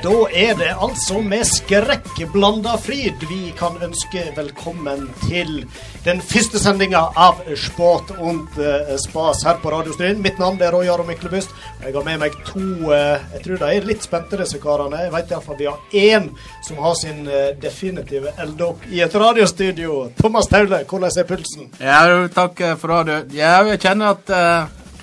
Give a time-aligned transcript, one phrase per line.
[0.00, 5.66] Da er det altså med skrekkblanda fryd vi kan ønske velkommen til
[6.06, 10.22] den første sendinga av Sport und uh, spas her på Radio Stryn.
[10.24, 11.52] Mitt navn er Roy Aron Myklebust.
[11.84, 15.02] Jeg har med meg to uh, Jeg tror de er litt spente, disse karene.
[15.04, 16.32] Jeg vet iallfall vi har én
[16.64, 20.06] som har sin uh, definitive elddokk i et radiostudio.
[20.16, 21.68] Thomas Taule, hvordan er pulsen?
[21.76, 22.00] Ja,
[22.40, 23.20] takk for det.
[23.36, 24.36] Ja, jeg kjenner at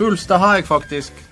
[0.01, 1.26] puls, det har jeg faktisk.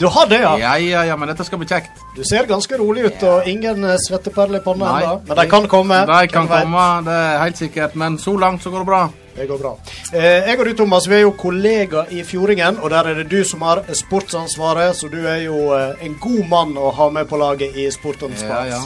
[0.00, 0.52] Du har det, ja?
[0.58, 1.98] Ja, ja, ja, men dette skal bli kjekt.
[2.16, 5.16] Du ser ganske rolig ut, og ingen eh, svetteperler i panna ennå.
[5.28, 5.98] Men de kan komme.
[6.08, 7.98] De kan komme, det er helt sikkert.
[8.00, 9.02] Men så langt så går det bra.
[9.36, 9.74] Det går bra.
[10.12, 13.28] Eh, jeg og du, Thomas, vi er jo kollegaer i Fjordingen, og der er det
[13.30, 17.28] du som har sportsansvaret, så du er jo eh, en god mann å ha med
[17.30, 18.34] på laget i Sport on.
[18.40, 18.80] Ja, ja.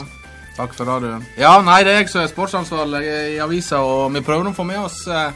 [0.55, 1.25] Takk for det, du.
[1.41, 3.01] Ja, nei, det er jeg som er sportsansvarlig
[3.33, 5.33] i avisa, og vi prøver å få med oss eh,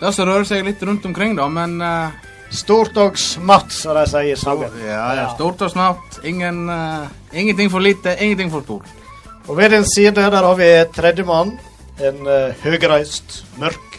[0.00, 4.04] det som rører seg litt rundt omkring, da, men eh, Stort og smått, som de
[4.08, 4.76] sier i sangen.
[4.84, 6.20] Ja, ja, stort og smått.
[6.24, 8.86] Ingen, uh, ingenting for lite, ingenting for stort.
[9.46, 11.56] Og ved din side der har vi tredjemann.
[12.06, 13.98] En uh, høgreist, mørk,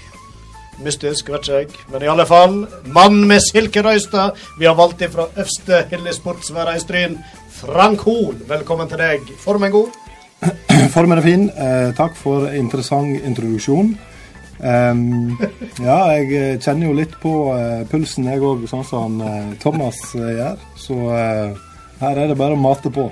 [0.84, 1.86] mystisk, vet ikke jeg.
[1.92, 4.30] Men i alle fall, mann med silkerøysta.
[4.60, 7.18] Vi har valgt ifra øverste hylle sportsværa i Stryn.
[7.58, 9.32] Frank Hoel, velkommen til deg.
[9.44, 9.96] Formen god?
[10.96, 11.48] Formen er fin.
[11.50, 13.96] Eh, takk for interessant introduksjon.
[14.58, 15.38] Um,
[15.78, 20.00] ja, jeg eh, kjenner jo litt på uh, pulsen, jeg òg, sånn som uh, Thomas
[20.18, 20.64] uh, gjør.
[20.82, 20.98] Så
[22.02, 23.06] her er det bare å mate på.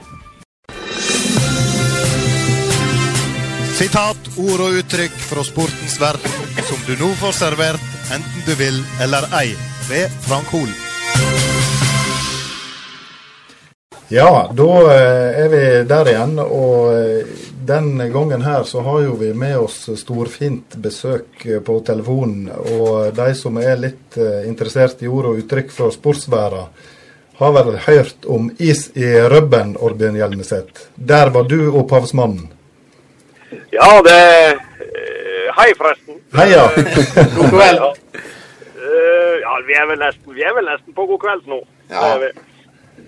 [3.76, 8.80] Sitat, ord og uttrykk fra sportens verden som du nå får servert, enten du vil
[9.04, 9.52] eller ei,
[9.90, 10.72] ved Frank Hol.
[14.14, 16.38] Ja, da er vi der igjen.
[16.40, 22.50] Og den gangen her så har jo vi med oss storfint besøk på telefonen.
[22.78, 26.70] Og de som er litt eh, interessert i ord og uttrykk fra sportsverden,
[27.36, 30.86] har vel hørt om is i rubben, Orbjørn Hjelmeset.
[30.96, 32.48] Der var du opphavsmannen.
[33.76, 34.22] Ja, det
[34.56, 36.22] uh, Hei, forresten.
[36.36, 36.64] Heia.
[37.36, 37.84] god kveld.
[39.42, 41.60] Ja, vi er, vel nesten, vi er vel nesten på god kveld nå.
[41.92, 42.16] Ja.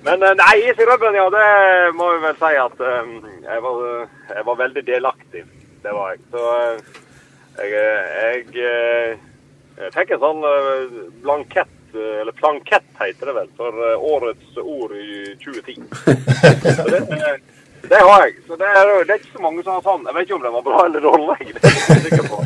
[0.03, 1.47] Men eh, nei, is i rubben, ja, det
[1.97, 3.81] må vi vel si at um, jeg, var,
[4.33, 5.43] jeg, var, veldig delaktig.
[5.83, 6.21] Det var jeg.
[6.31, 6.45] Så
[7.57, 8.45] jeg, jeg,
[9.77, 10.47] jeg fikk en sånn
[11.25, 15.85] blankett, eller plankett heter det vel, for årets ord i 2010.
[16.77, 17.03] Så det,
[17.89, 18.35] det har jeg.
[18.47, 20.05] Så det er, det er, ikke så mange som har sånn.
[20.07, 21.37] Jeg vet ikke om det var bra eller dårlig.
[21.57, 22.39] Det er jeg sikker på.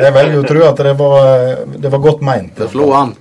[0.00, 1.28] jeg velger å tro at det var,
[1.84, 2.52] det var godt meint.
[2.58, 3.14] Det slo an.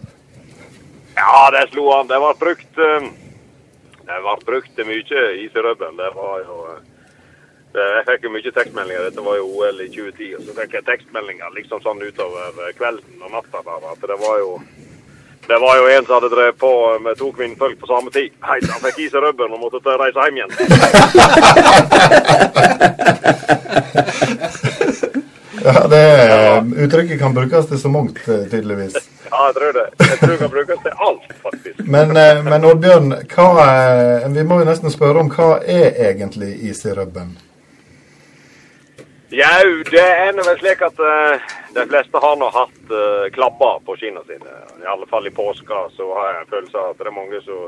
[1.19, 2.07] Ja, det slo han.
[2.07, 3.03] Det ble brukt eh,
[4.09, 5.99] det ble brukt mye is i rubben.
[5.99, 6.81] Det var jo eh,
[7.75, 9.03] Jeg fikk jo mye tekstmeldinger.
[9.09, 10.35] Dette var jo OL i 2010.
[10.37, 13.59] Og så fikk jeg tekstmeldinger liksom sånn utover eh, kvelden og natta.
[13.67, 14.51] der, at det var jo
[15.49, 16.71] det var jo en som hadde drevet på
[17.01, 18.31] med to kvinnfolk på samme tid.
[18.45, 20.53] Hei, han fikk is i rubben og måtte reise hjem igjen.
[25.63, 26.03] ja, det
[26.85, 28.95] Uttrykket kan brukes til så mangt, tydeligvis.
[29.31, 29.85] Ja, jeg tror det.
[29.99, 31.83] Jeg tror det kan brukes til alt, faktisk.
[31.85, 33.67] Men, eh, men Oddbjørn, hva,
[34.33, 37.37] vi må jo nesten spørre om hva er egentlig is i rubben?
[39.29, 43.77] Jau, det er nå vel slik at uh, de fleste har nå hatt uh, klabber
[43.85, 44.55] på skiene sine.
[44.81, 47.41] I alle fall i påska så har jeg en følelse av at det er mange
[47.45, 47.67] som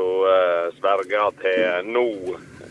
[0.00, 2.06] uh, sverger til nå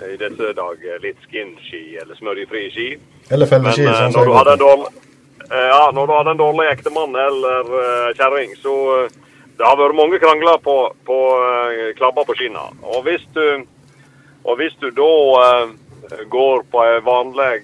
[0.07, 2.87] i disse dager litt skinski eller smørjefri ski.
[3.31, 4.89] Eller felleski, sånn som jeg dårlig,
[5.51, 9.99] ja, når du hadde en dårlig ektemann eller uh, kjerring, så uh, det har vært
[9.99, 11.19] mange krangler på, på
[11.99, 12.63] klabber på skinna.
[12.81, 13.45] Og hvis du,
[14.47, 15.11] og hvis du da
[16.31, 17.59] går på en vanlig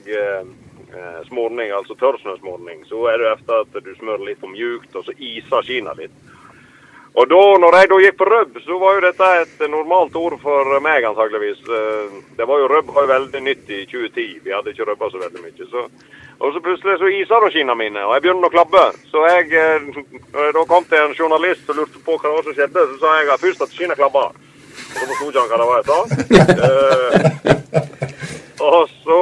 [1.25, 5.15] smurning, altså tørrsnøsmurning, så er det efter at du smører litt for mjukt, og så
[5.17, 6.13] iser skinna litt.
[7.13, 10.35] Og da når jeg da gikk på rubb, så var jo dette et normalt ord
[10.41, 11.63] for meg, antageligvis.
[12.37, 14.27] Det var jo Rubb var jo veldig nytt i 2010.
[14.45, 15.69] Vi hadde ikke rubba så veldig mye.
[15.71, 15.87] Så
[16.39, 18.83] og så plutselig så isa det skinnene mine, og jeg begynner å klabbe.
[19.09, 22.57] Så jeg, jeg da kom til en journalist og lurte på hva det var som
[22.59, 22.83] skjedde.
[22.91, 24.27] Så sa jeg at først at skinnene klabba.
[24.27, 25.99] Og så forsto ikke han hva det var jeg sa.
[26.61, 27.15] uh,
[28.67, 29.19] og så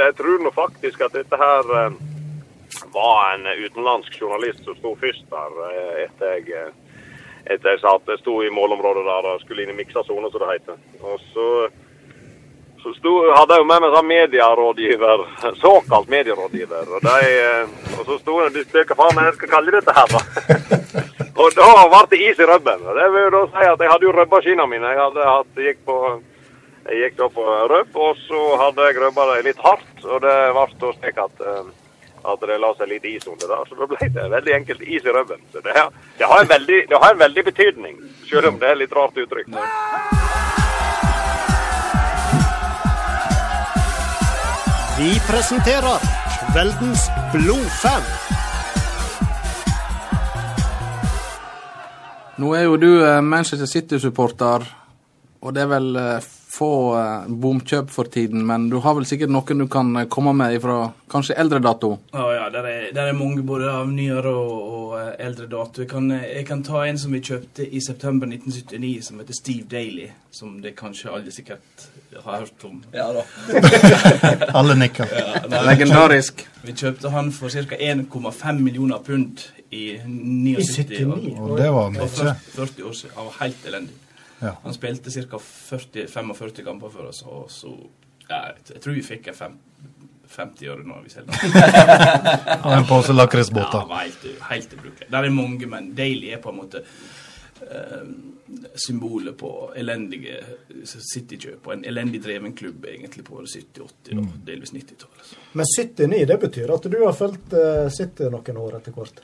[0.00, 1.62] Jeg tror nå faktisk at dette her
[2.94, 5.60] var en utenlandsk journalist som sto først der
[6.06, 6.72] etter jeg,
[7.46, 10.30] etter jeg sa at jeg sto i målområdet der og skulle inn i miksa sone,
[10.30, 10.82] som det heter.
[11.00, 11.46] Og så
[12.82, 15.22] så stod, hadde jeg jo med meg sånn medierådgiver,
[15.60, 16.88] såkalt medierådgiver.
[16.88, 19.96] Og, de, eh, og så sto jeg og diskuterte hva faen jeg skal kalle dette
[19.98, 20.20] her, da.
[21.42, 22.86] og da ble det is i rubben.
[22.96, 24.94] Det vil jo da si at jeg hadde jo rubba skinnene mine.
[24.94, 25.98] Jeg hadde hatt, gikk på
[26.88, 27.44] jeg gikk da på
[27.74, 29.92] rubb, og så hadde jeg rubba det litt hardt.
[30.06, 31.70] Og det ble da slik at, eh,
[32.24, 33.68] at det la seg litt is under der.
[33.68, 35.42] Så da ble det veldig enkelt is i røven.
[35.52, 35.74] Så det,
[36.18, 39.48] det, har veldig, det, har en veldig, betydning, selv om det er litt rart uttrykk.
[45.00, 46.02] Vi presenterer
[46.50, 48.04] kveldens blodfan.
[52.40, 54.64] Nå er jo du eh, Manchester City-supporter,
[55.40, 56.68] og det er vel eh, få
[56.98, 60.56] eh, bomkjøp for tiden, men du har vel sikkert noen du kan eh, komme med
[60.62, 60.78] fra
[61.10, 61.92] kanskje eldre dato?
[62.12, 65.82] Ja, ja, der er, der er mange både av nyere og, og eh, eldre dato.
[65.84, 69.68] Jeg kan, jeg kan ta en som vi kjøpte i september 1979, som heter Steve
[69.70, 70.08] Daly.
[70.34, 71.86] Som det kanskje alle sikkert
[72.24, 72.82] har hørt om.
[72.94, 73.22] Ja da.
[74.58, 75.10] Alle nikker.
[75.10, 76.44] Ja, nei, Legendarisk.
[76.66, 77.78] Vi kjøpte han for ca.
[77.78, 81.02] 1,5 millioner pund i 79.
[81.06, 82.06] og- Og det var mye.
[82.06, 83.14] 40, 40 år siden.
[83.16, 83.94] Han var helt elendig.
[84.40, 84.54] Ja.
[84.62, 85.38] Han spilte ca.
[85.40, 87.74] 45 kamper for oss, og så
[88.30, 89.56] ja, jeg, tror vi fikk en fem,
[90.30, 91.00] 50 øre nå.
[91.04, 93.82] hvis jeg Og en pose lakrisbåter.
[93.82, 95.08] Ja, var helt, helt ubrukelig.
[95.10, 96.84] Der er mange, men Daily er på en måte
[97.66, 98.04] eh,
[98.74, 100.38] symbolet på elendige
[100.84, 101.66] City-kjøp.
[101.66, 105.34] Og en elendig dreven klubb egentlig på 70-, 80- og delvis 90-tallet.
[105.58, 109.22] Men 79, det betyr at du har fulgt uh, City noen år etter hvert?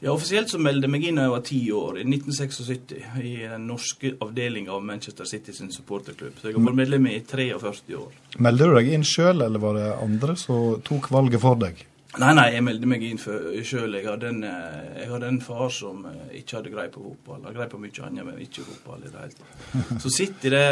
[0.00, 3.32] Ja, Offisielt så meldte jeg meg inn da jeg var ti år, i 1976, i
[3.50, 6.36] den norske avdelinga av Manchester City sin supporterklubb.
[6.38, 8.12] Så jeg har vært medlem i 43 år.
[8.46, 11.82] Meldte du deg inn sjøl, eller var det andre som tok valget for deg?
[12.18, 13.98] Nei, nei, jeg meldte meg inn sjøl.
[13.98, 17.42] Jeg, eh, jeg hadde en far som eh, ikke hadde greie på fotball.
[17.44, 20.00] Han greie på mye annet, men ikke fotball i det hele tatt.
[20.04, 20.64] Så City, det,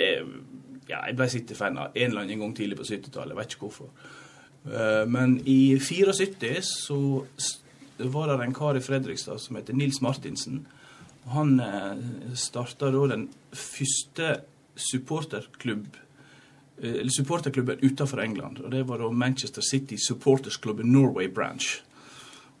[0.00, 0.10] det
[0.88, 3.36] Ja, jeg ble City-fan en eller annen gang tidlig på 70-tallet.
[3.36, 3.92] Jeg vet ikke hvorfor.
[4.64, 7.00] Eh, Men i 74 så
[7.98, 10.66] var det en kar i Fredrikstad som heter Nils Martinsen.
[11.34, 11.96] Han eh,
[12.38, 14.40] starta da den første
[14.78, 15.86] supporterklubb
[16.82, 18.58] eh, eller supporterklubben utenfor England.
[18.64, 21.82] og Det var da Manchester City Supporters Club Norway Branch.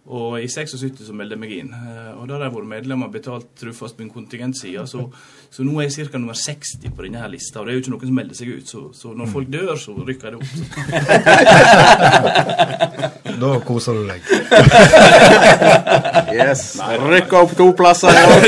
[0.08, 1.72] Og i 76 så meldte jeg meg inn.
[1.74, 4.86] eh, Og da har jeg vært medlem og betalt trufast min kontingentside.
[4.88, 5.02] Så,
[5.52, 6.18] så nå er jeg ca.
[6.18, 7.60] nummer 60 på denne her lista.
[7.60, 8.66] Og det er jo ikke noen som melder seg ut.
[8.72, 10.52] Så, så når folk dør, så rykker jeg det opp.
[13.38, 14.20] Da koser du deg.
[16.34, 16.62] Yes.
[17.02, 18.46] Rykk opp to plasser i år.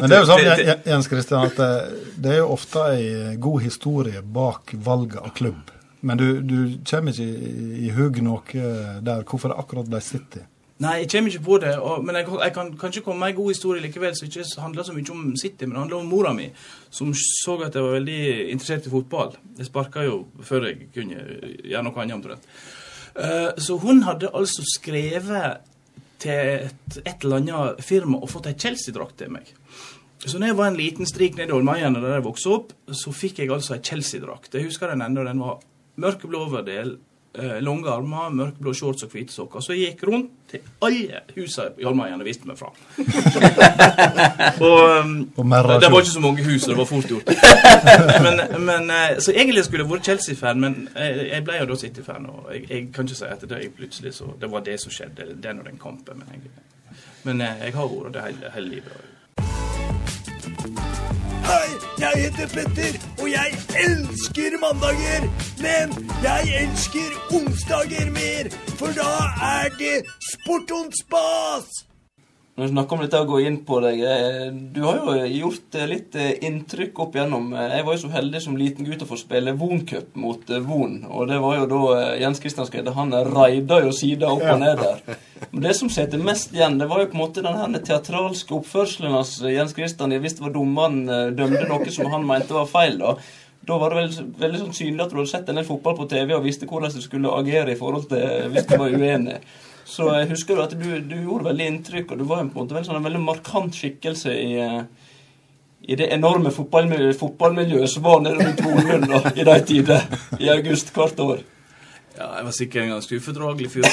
[0.00, 0.44] Men det er jo sånn,
[0.86, 1.70] Jens Kristian, at det,
[2.22, 5.72] det er jo ofte ei god historie bak valget av klubb.
[6.06, 8.66] Men du, du kommer ikke i, i hugg noe
[9.02, 9.24] der.
[9.24, 10.44] Hvorfor det akkurat ble City?
[10.84, 11.72] Nei, jeg kommer ikke på det.
[11.80, 14.84] Og, men jeg, jeg kan kanskje komme med en god historie likevel, som ikke handler
[14.84, 16.50] så mye om City, men det handler om mora mi,
[16.92, 18.18] som så at jeg var veldig
[18.52, 19.32] interessert i fotball.
[19.56, 21.22] Jeg sparka jo før jeg kunne
[21.64, 22.50] gjøre noe annet, omtrent.
[23.18, 25.62] Eh, så hun hadde altså skrevet
[26.20, 29.48] til et, et eller annet firma og fått ei Chelsea-drakt til meg.
[30.26, 33.12] Så når jeg var en liten strik nede i Olmeiene der jeg vokste opp, så
[33.14, 34.54] fikk jeg altså ei Chelsea-drakt.
[34.56, 35.24] Jeg husker den ennå.
[35.28, 35.60] Den var
[36.00, 36.96] mørkeblå overdel,
[37.60, 39.60] lange armer, mørkeblå shorts og hvite sokker.
[39.60, 41.86] Så jeg gikk rundt til alle husene
[42.16, 42.70] og viste meg fra.
[44.66, 47.28] og, um, det var ikke så mange hus, så det var fort gjort.
[48.26, 51.76] men, men, eh, så egentlig skulle jeg vært Chelsea-fan, men jeg, jeg ble jo da
[51.82, 52.30] City-fan.
[52.32, 55.22] Og jeg, jeg kan ikke si at det, plutselig så, det var det som skjedde,
[55.42, 56.22] den og den kampen.
[56.22, 56.40] Men jeg,
[57.26, 58.92] men eh, jeg har vært det hele, hele livet.
[61.46, 63.50] Hei, jeg heter Petter, og jeg
[63.86, 65.26] elsker mandager.
[65.66, 69.12] Men jeg elsker onsdager mer, for da
[69.50, 69.98] er det
[70.32, 71.68] sport og spas.
[72.56, 75.76] Når vi snakker om dette å gå inn på deg eh, Du har jo gjort
[75.76, 77.50] eh, litt eh, inntrykk opp igjennom.
[77.52, 81.02] Jeg var jo så heldig som liten gutt å få spille Von-cup mot Von.
[81.04, 82.94] Og det var jo da Jens Christian Skeide.
[82.96, 85.20] Han raida jo sida opp og ned der.
[85.50, 88.56] Men det som setter mest igjen, det var jo på en måte den her teatralske
[88.56, 89.36] oppførselen hans.
[89.44, 91.04] Jens Christian, hvis det var dommeren
[91.36, 93.18] dømte noe som han mente var feil, da.
[93.68, 96.08] Da var det veldig, veldig sånn synlig at du hadde sett en del fotball på
[96.08, 99.40] TV og visste hvordan du skulle agere i forhold til hvis du var uenig.
[99.86, 102.58] Så jeg husker jo at du, du gjorde veldig inntrykk, og du var jo på
[102.58, 105.12] en måte sånn, en veldig markant skikkelse i, eh,
[105.86, 110.08] i det enorme fotballmiljøet, fotballmiljøet som var nede rundt Volund i de tider,
[110.42, 111.44] i august hvert år.
[112.16, 113.84] Ja, jeg var sikkert en ganske ufordragelig fyr.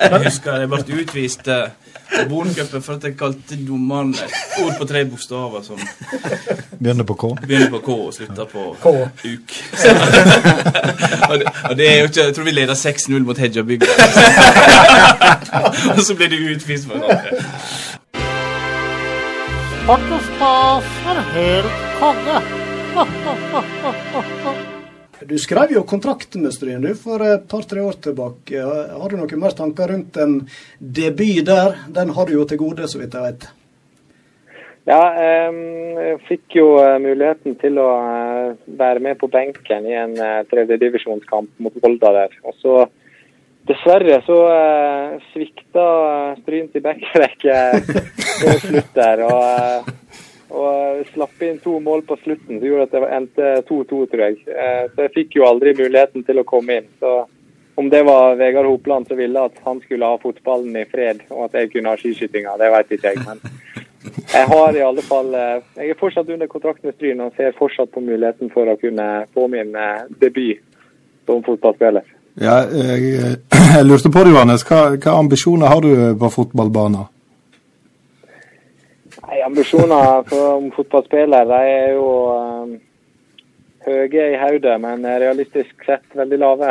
[0.00, 1.70] Jeg husker jeg ble utvist eh,
[2.10, 4.34] på Boncupen for at jeg kalte dommeren et
[4.64, 5.80] ord på tre bokstaver som
[6.78, 7.30] Begynner på K.
[7.40, 8.92] begynner på K og slutter på K.
[9.32, 9.56] uk.
[11.30, 13.82] og, det, og det er jo ikke Jeg tror vi leder 6-0 mot Hedja Bygg.
[15.96, 17.20] og så blir du utvist for noe.
[19.78, 20.84] Sport og spas
[21.14, 21.72] er helt
[22.02, 22.36] konge.
[25.28, 28.62] Du skrev jo kontrakt med Stryn for et par-tre år tilbake.
[28.64, 30.38] Har du noen mer tanker rundt en
[30.80, 31.74] debut der?
[31.92, 33.44] Den har du jo til gode, så vidt jeg vet.
[34.88, 35.58] Ja, eh,
[35.98, 40.46] jeg fikk jo eh, muligheten til å eh, være med på benken i en eh,
[40.48, 42.38] tredjedivisjonskamp mot Volda der.
[42.48, 42.78] Og så
[43.68, 45.88] dessverre så eh, svikta
[46.40, 49.26] Stryn til backrekke på slutt der.
[49.28, 53.98] Og, eh, Og slapp inn to mål på slutten som gjorde at det endte 2-2,
[54.10, 54.38] tror jeg.
[54.48, 56.88] Eh, Så jeg fikk jo aldri muligheten til å komme inn.
[57.00, 57.26] Så
[57.78, 61.44] om det var Vegard Hopland som ville at han skulle ha fotballen i fred, og
[61.44, 63.26] at jeg kunne ha skiskytinga, det vet ikke jeg.
[63.28, 63.42] Men
[64.32, 67.52] jeg har i alle fall eh, Jeg er fortsatt under kontrakt med Stryn og ser
[67.58, 70.64] fortsatt på muligheten for å kunne få min eh, debut
[71.28, 72.08] som fotballspiller.
[72.40, 73.36] Ja, jeg,
[73.76, 74.64] jeg lurte på det, Johannes.
[74.64, 77.10] Hva, hva ambisjoner har du på fotballbanen?
[79.28, 82.70] Nei, Ambisjoner som fotballspiller de er jo um,
[83.84, 86.70] høye i hodet, men realistisk sett veldig lave.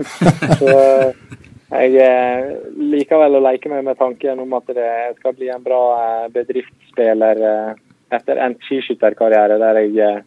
[0.60, 0.70] Så
[1.68, 2.46] jeg eh,
[2.94, 4.88] liker vel å leke meg med tanken om at det
[5.18, 7.72] skal bli en bra eh, bedriftsspiller eh,
[8.16, 10.22] etter endt skiskytterkarriere der jeg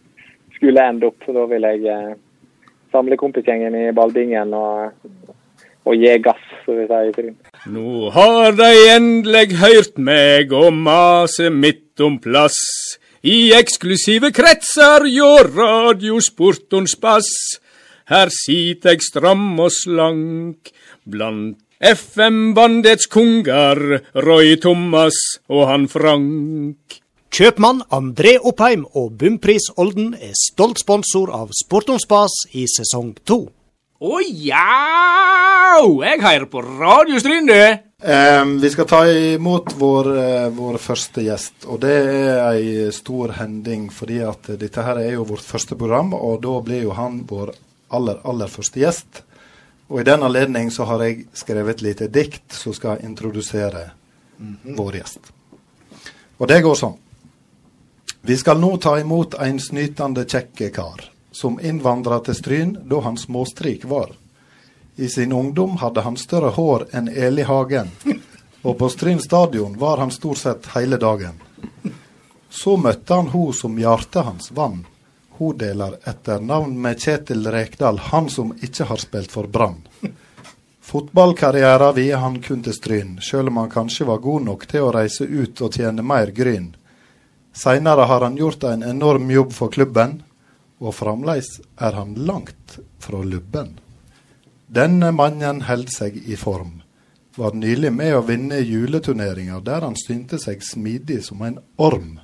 [0.59, 1.25] skulle ende opp.
[1.25, 2.13] Da vil jeg
[2.93, 5.09] samle kompisgjengen i ballbingen og,
[5.87, 7.35] og gi gass, som vi sier i Trym.
[7.73, 12.59] Nå har de endelig hørt meg og mase midt om plass.
[13.21, 17.29] I eksklusive kretser hjå radiosportons bass.
[18.09, 20.71] Her sit eg stram og slank
[21.05, 23.79] blant FM-bandets konger,
[24.25, 25.17] Roy Thomas
[25.49, 26.99] og han Frank.
[27.31, 33.45] Kjøpmann André Oppheim og Bumpris Olden er stolt sponsor av Sportons Bas i sesong to.
[34.01, 35.77] Å ja!
[35.77, 37.45] Jeg hører på Radio Stryn,
[38.01, 43.35] Um, vi skal ta imot vår, eh, vår første gjest, og det er ei stor
[43.37, 43.91] hending.
[43.93, 47.53] Fordi at dette her er jo vårt første program, og da blir jo han vår
[47.93, 49.21] aller, aller første gjest.
[49.91, 53.91] Og i den anledning så har jeg skrevet et lite dikt som skal introdusere
[54.65, 55.29] vår gjest.
[56.39, 56.97] Og det går sånn.
[58.25, 63.17] Vi skal nå ta imot en snytende kjekke kar, som innvandra til Stryn da han
[63.17, 64.11] småstrik var.
[64.95, 67.91] I sin ungdom hadde han større hår enn Eli Hagen,
[68.61, 71.39] og på Stryn stadion var han stort sett hele dagen.
[72.49, 74.83] Så møtte han hun som hjertet hans vann.
[75.39, 79.79] Hun deler etter navn med Kjetil Rekdal, han som ikke har spilt for Brann.
[80.91, 84.91] Fotballkarrieren viet han kun til Stryn, sjøl om han kanskje var god nok til å
[84.91, 86.73] reise ut og tjene mer gryn.
[87.55, 90.19] Seinere har han gjort en enorm jobb for klubben,
[90.81, 93.75] og fremdeles er han langt fra lubben.
[94.71, 96.79] Denne mannen held seg i form.
[97.37, 102.17] Var nylig med å vinne juleturneringa der han synte seg smidig som en orm.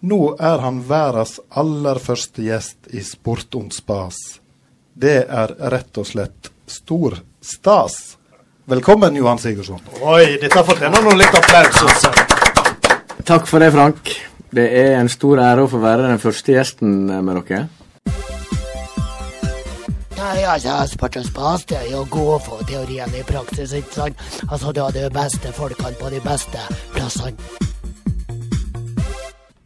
[0.00, 4.16] Nå er han verdens aller første gjest i Sport und Spas.
[4.94, 8.16] Det er rett og slett stor stas.
[8.70, 9.82] Velkommen, Johan Sigurdsson.
[10.00, 12.06] Oi, dette fortjener nå litt applaus.
[13.26, 14.29] Takk for det, Frank.
[14.50, 17.68] Det er en stor ære å få være den første gjesten med dere.
[20.20, 23.94] Nei, altså, Sport og spas det er jo å gå for teorien i praksis, ikke
[23.94, 24.26] sant?
[24.48, 26.66] Altså, du har de beste folkene på de beste
[26.96, 27.38] plassene.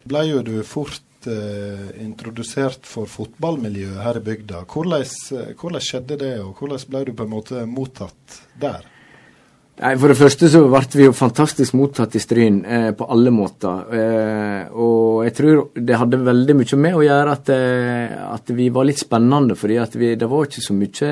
[0.05, 4.67] Ble jo du fort eh, introdusert for fotballmiljøet her i bygda.
[4.69, 8.85] Hvordan, eh, hvordan skjedde det, og hvordan ble du på en måte mottatt der?
[9.75, 13.33] Nei, For det første så ble vi jo fantastisk mottatt i Stryn eh, på alle
[13.35, 13.81] måter.
[13.99, 18.69] Eh, og jeg tror det hadde veldig mye med å gjøre at, eh, at vi
[18.75, 19.59] var litt spennende.
[19.59, 21.11] fordi at vi, det var ikke så mye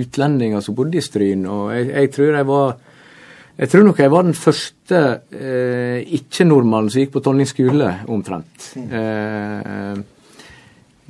[0.00, 1.44] utlendinger som bodde i Stryn.
[1.44, 2.76] Og jeg, jeg tror jeg var
[3.56, 4.98] jeg tror nok jeg var den første
[5.32, 8.66] eh, ikke-nordmannen som gikk på Tonning skole, omtrent.
[8.76, 9.96] Eh,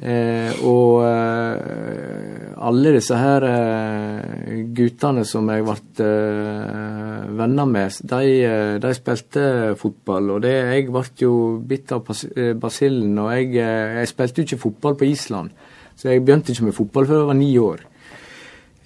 [0.02, 8.20] eh, og eh, alle disse her eh, guttene som jeg ble eh, venner med, de,
[8.46, 9.46] eh, de spilte
[9.80, 10.36] fotball.
[10.36, 11.34] Og det, jeg ble jo
[11.66, 15.52] bitt av eh, basillen, og jeg, jeg spilte jo ikke fotball på Island.
[15.96, 17.86] Så jeg begynte ikke med fotball før jeg var ni år.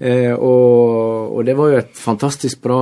[0.00, 2.78] Eh, og, og det var jo et fantastisk bra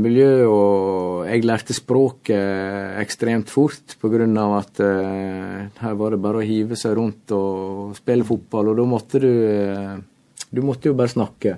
[0.00, 4.24] miljø, og jeg lærte språket ekstremt fort pga.
[4.56, 8.88] at eh, her var det bare å hive seg rundt og spille fotball, og da
[8.88, 9.96] måtte du eh,
[10.54, 11.56] Du måtte jo bare snakke.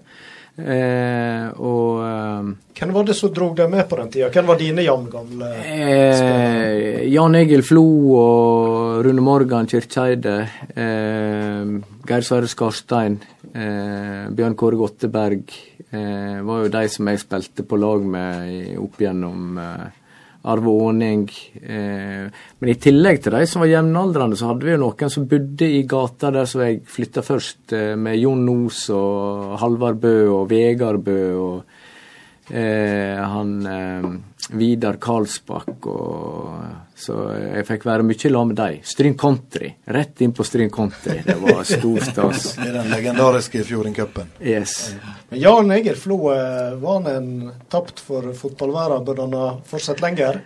[0.57, 2.47] Eh, og eh,
[2.79, 4.31] Hvem var det som drog deg med på den tida?
[4.33, 7.85] Hvem var dine jevngamle Eh, Jan Egil Flo
[8.17, 10.39] og Rune Morgan Kirkeide.
[10.73, 11.77] Eh,
[12.09, 13.19] Geir Sverre Skarstein.
[13.53, 15.45] Eh, Bjørn Kåre Gotteberg.
[15.91, 19.87] Eh, var jo de som jeg spilte på lag med opp gjennom eh,
[20.47, 21.25] Arve Aaning.
[21.63, 22.27] Eh,
[22.61, 25.69] men i tillegg til de som var jevnaldrende, så hadde vi jo noen som bodde
[25.69, 30.49] i gata der som jeg flytta først, eh, med Jon Nos og Halvard Bø og
[30.51, 31.77] Vegard Bø og
[32.47, 33.67] Eh, han
[34.55, 36.51] Vidar Karlsbakk og
[36.97, 38.77] Så jeg fikk være mye sammen med dem.
[38.87, 39.73] Stryn Country.
[39.93, 41.19] Rett inn på Stryn Country.
[41.27, 42.47] Det var stor stas.
[42.67, 44.31] I den legendariske Fjordingcupen.
[44.41, 44.95] Yes.
[45.29, 49.05] Men Jan Egil Flo, eh, var han en tapt for fotballverden?
[49.05, 50.41] Burde han ha fortsatt lenger?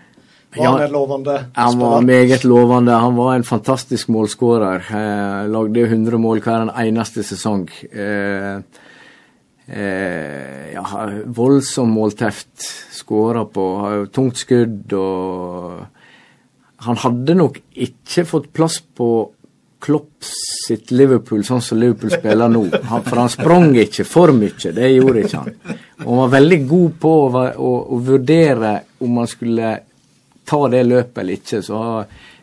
[0.57, 2.93] Var han en lovende Han var meget lovende.
[2.93, 4.91] Han var en fantastisk målskårer.
[4.91, 7.69] Eh, lagde 100 mål hver en eneste sesong.
[7.93, 8.59] Eh,
[9.71, 10.85] eh, ja,
[11.27, 12.53] voldsom målteft.
[13.01, 13.65] Skåra på
[14.13, 15.87] tungt skudd og
[16.81, 19.07] Han hadde nok ikke fått plass på
[19.81, 22.63] Klopp sitt Liverpool sånn som Liverpool spiller nå.
[22.89, 25.77] Han, for han sprang ikke for mye, det gjorde ikke han.
[26.05, 28.73] Og han var veldig god på å, å, å vurdere
[29.05, 29.75] om han skulle
[30.49, 31.63] ta det løpet eller ikke.
[31.65, 31.81] Så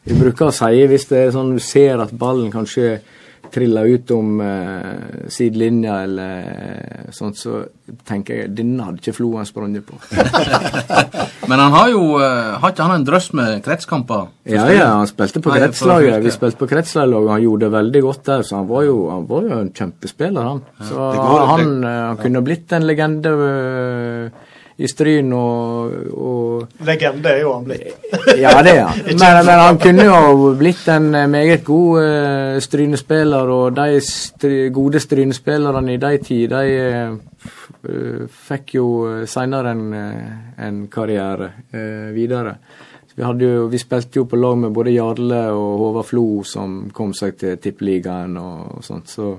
[0.07, 2.99] vi bruker å si hvis det er sånn du ser at ballen kanskje
[3.53, 7.61] triller ut om eh, sidelinja eller sånt, så
[8.07, 9.95] tenker jeg denne hadde ikke Floen sprunget på.
[11.49, 14.27] Men han har jo eh, Har ikke han en drøss med kretskamper?
[14.47, 16.19] Ja, ja, han spilte på kretslaget.
[16.25, 18.43] Vi spilte på kretslaget, og han gjorde det veldig godt der.
[18.47, 20.61] Så han var jo, han var jo en kjempespiller, han.
[20.89, 27.31] Så går- han, eh, han kunne blitt en legende eh, i Stryn og, og Legende
[27.31, 27.95] er jo han blitt.
[28.43, 28.99] Ja, det er han.
[29.09, 34.67] Men, men han kunne jo blitt en eh, meget god uh, Stryne-spiller, og de stry,
[34.73, 36.65] gode Stryne-spillerne i de tid, de
[37.87, 38.87] uh, fikk jo
[39.29, 39.87] seinere en,
[40.67, 42.57] en karriere uh, videre.
[43.17, 47.15] Vi, jo, vi spilte jo på lag med både Jarle og Håvard Flo, som kom
[47.17, 49.09] seg til Tippeligaen og sånt.
[49.09, 49.31] så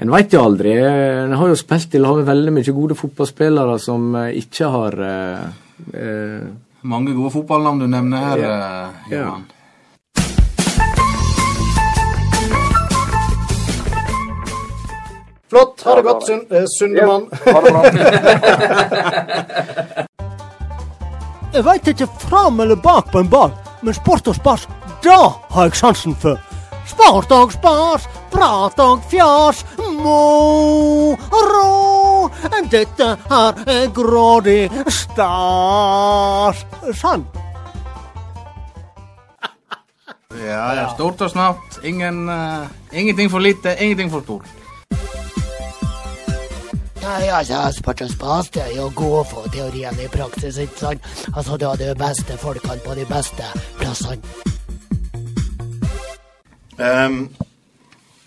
[0.00, 0.72] en veit jo aldri.
[0.80, 4.96] En har jo spilt i lag med veldig mye gode fotballspillere som eh, ikke har
[5.06, 5.46] eh,
[5.94, 6.44] eh,
[6.82, 8.54] Mange gode fotballnavn du nevner her, Ja.
[9.10, 9.10] Johan.
[9.12, 9.32] Ja.
[15.50, 15.82] Flott.
[15.84, 17.26] Ha det godt, Sund eh, Sundemann.
[21.52, 23.50] Jeg veit ikke fram eller bak på en ball,
[23.82, 24.68] men sport og spas,
[25.02, 25.16] da
[25.50, 26.38] har jeg sjansen for.
[26.86, 29.64] Sport og spas, prat og fjas,
[30.02, 31.68] moro.
[32.70, 36.64] Dette er grådig stas.
[36.94, 37.26] Sann.
[40.44, 40.94] Ja, ja.
[40.94, 41.80] Stort og snapt.
[41.84, 44.46] Ingen, uh, ingenting for lite, ingenting for stort.
[47.02, 50.78] Nei, altså, sport og spas, det er jo å få for teorien i praksis, ikke
[50.78, 51.06] sant?
[51.34, 53.48] Altså, du har de beste folkene på de beste
[53.80, 54.20] plassene.
[56.80, 57.28] Um,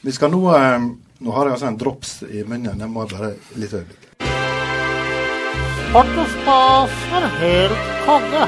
[0.01, 0.89] vi skal nå ehm,
[1.23, 2.81] Nå har jeg altså en drops i munnen.
[2.83, 4.09] Jeg må bare litt øyeblikk.
[6.33, 8.43] Spas er helt konge.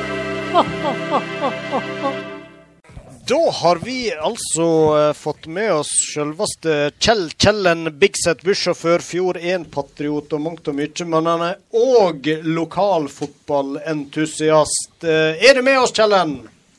[3.25, 4.65] Da har vi altså
[4.99, 11.05] eh, fått med oss selveste Kjell Kjellen Bigset, bussjåfør, Fjord 1-patriot og mangt og mye.
[11.09, 12.19] Men han er òg
[12.59, 14.95] lokalfotballentusiast.
[15.03, 16.31] Eh, Er du med oss, Kjellen?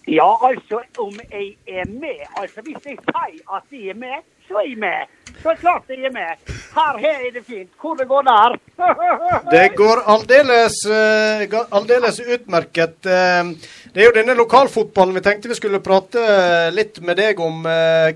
[0.07, 4.59] Ja, altså, om jeg er med Altså, hvis jeg sier at jeg er med, så
[4.63, 5.13] er jeg med.
[5.43, 6.53] Så klart jeg er med.
[6.77, 7.71] Her, her er det fint.
[7.81, 8.57] Hvor det går der?
[9.53, 12.99] Det går aldeles, eh, aldeles utmerket.
[13.07, 13.53] Eh,
[13.93, 17.63] Det er jo denne lokalfotballen vi tenkte vi skulle prate eh, litt med deg om.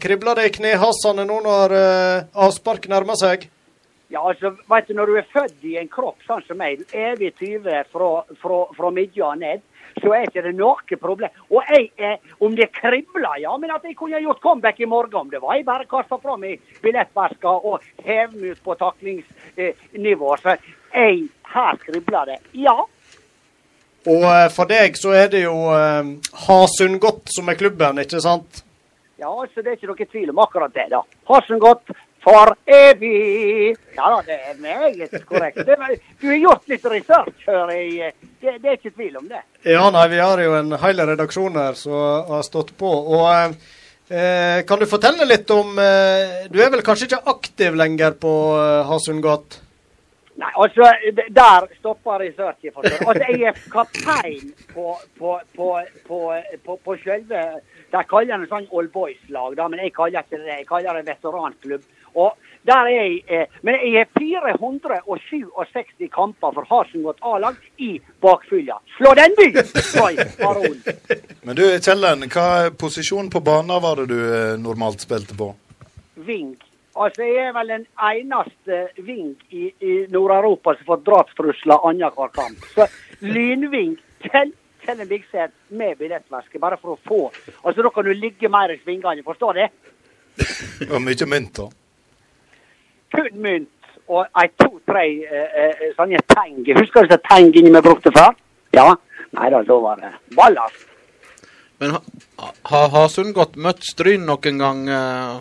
[0.00, 1.76] Kribler det i knehasene nå når
[2.34, 3.48] avspark nærmer seg?
[4.10, 7.30] Ja, altså, vet du, Når du er født i en kropp sånn som meg, evig
[7.38, 8.08] 20 fra,
[8.42, 9.62] fra, fra midja og ned,
[10.00, 11.36] så er ikke det noe problem.
[11.50, 15.22] Og jeg eh, om det kribler, ja, men at jeg kunne gjort comeback i morgen
[15.22, 20.32] om det var jeg bare kasta fra meg billettveska og hev meg ut på taklingsnivå.
[20.42, 22.40] Så jeg, her kribler det.
[22.66, 22.76] Ja.
[24.10, 26.14] Og eh, for deg så er det jo eh,
[26.48, 28.64] Hasundgodt som er klubben, ikke sant?
[29.20, 31.04] Ja, altså, det er ikke noe tvil om akkurat det, da.
[31.28, 31.92] Hasengott
[32.24, 33.76] for evig.
[33.96, 35.62] Ja da, det er meget korrekt.
[36.20, 38.12] Du har gjort litt research, hører jeg.
[38.40, 39.42] Det, det er ikke tvil om det.
[39.68, 42.92] Ja, nei, vi har jo en hel redaksjon her som har stått på.
[43.16, 43.56] Og eh,
[44.08, 48.36] eh, kan du fortelle litt om eh, Du er vel kanskje ikke aktiv lenger på
[48.60, 49.60] eh, Hasundgat?
[50.40, 50.86] Nei, altså,
[51.36, 52.72] der stopper researchen.
[52.80, 55.66] Altså, jeg er kaptein på, på, på,
[56.06, 56.20] på,
[56.64, 57.42] på, på selve
[57.90, 61.84] De kaller det sånn old Boys-lag, men jeg kaller ikke det Jeg kaller det veteranklubb.
[62.14, 68.78] Og der er jeg, eh, Men jeg har 467 kamper for Hasengot A-lag i bakfylla.
[68.96, 69.48] Slå den by!
[71.46, 75.54] Men du, Kjellen, hva posisjon på banen var det du eh, normalt spilte på?
[76.14, 76.56] Ving.
[77.00, 82.66] Altså, jeg er vel den eneste Ving i, i Nord-Europa som får drapstrusler annenhver kamp.
[82.74, 82.90] Så
[83.24, 83.96] lynving
[84.26, 84.52] til
[84.84, 87.20] til en Bigset med billettveske, bare for å få
[87.62, 89.68] Altså, Da kan du ligge mer i svingene, forstår du?
[90.94, 91.68] Og mye mynt, da.
[93.14, 93.68] Kun mynt
[94.10, 96.62] og ei to-tre eh, eh, sånne teng.
[96.78, 98.34] Husker du disse tengene vi brukte før?
[98.74, 98.88] Ja.
[99.36, 100.86] Nei da, da var det ballast.
[101.80, 104.88] Men ha- har Hasundgodt møtt Stryn noen gang?
[104.88, 105.38] eh,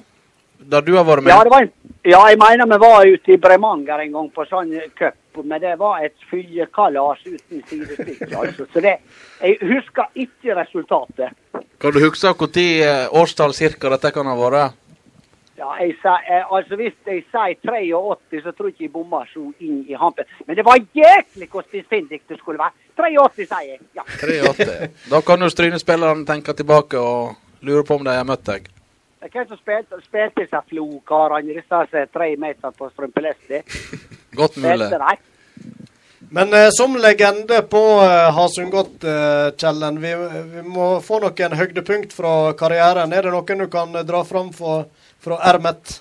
[0.69, 1.32] Da du har vært med?
[1.32, 1.71] Ja, det var en,
[2.03, 5.15] ja, jeg mener vi var ute i Bremanger en gang på sånn cup.
[5.43, 8.27] Men det var et fyllekalas uten sidestykke.
[8.36, 8.65] Altså.
[8.73, 8.97] Så det,
[9.41, 11.32] jeg husker ikke resultatet.
[11.79, 14.73] Kan du huske når årstall cirka dette kan ha vært?
[15.69, 19.27] Ja, jeg sa, eh, altså Hvis jeg sier 83, så tror jeg ikke jeg bommer
[19.34, 20.25] så inn i hampen.
[20.47, 22.73] Men det var jæklig hvor spissfindig det skulle være.
[22.97, 23.79] 83, sier jeg.
[23.95, 24.03] Ja.
[24.08, 24.89] 83.
[25.12, 28.69] Da kan jo Stryne-spillerne tenke tilbake og lure på om de har møtt deg.
[29.19, 33.62] Hvem som spilte, spilte disse flokarene, disse er tre meter på strømpeleste?
[34.39, 34.89] Godt mulig.
[36.32, 40.15] Men eh, som legende på eh, Hasungott, eh, Kjellen, vi,
[40.53, 43.13] vi må få noen høydepunkt fra karrieren.
[43.13, 44.84] Er det noen du kan eh, dra fram fra,
[45.23, 45.99] fra ermet?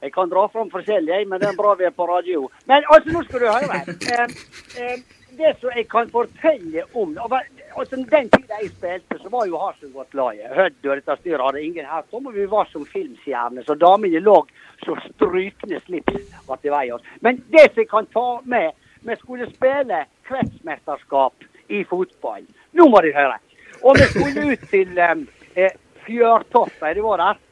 [0.00, 2.48] Jeg kan dra fram forskjellig, men det er bra vi er på radio.
[2.68, 3.80] Men altså, nå skal du høre.
[4.16, 4.98] Eh, eh,
[5.36, 10.54] det som jeg kan fortelle om altså, Den tida jeg spilte, så var jo Hasselgodt-laget
[10.56, 12.04] Hødd og dette styret hadde ingen her.
[12.12, 14.36] Og vi var som filmstjerner, så damene lå
[14.84, 17.04] så strykende slips var til vei oss.
[17.20, 18.72] Men det som jeg kan ta med
[19.06, 22.42] Vi skulle spille kretsmesterskap i fotball.
[22.74, 23.36] Nå må dere høre.
[23.86, 25.74] Og vi skulle ut til eh,
[26.06, 27.45] Fjørtoppen, Er det var der?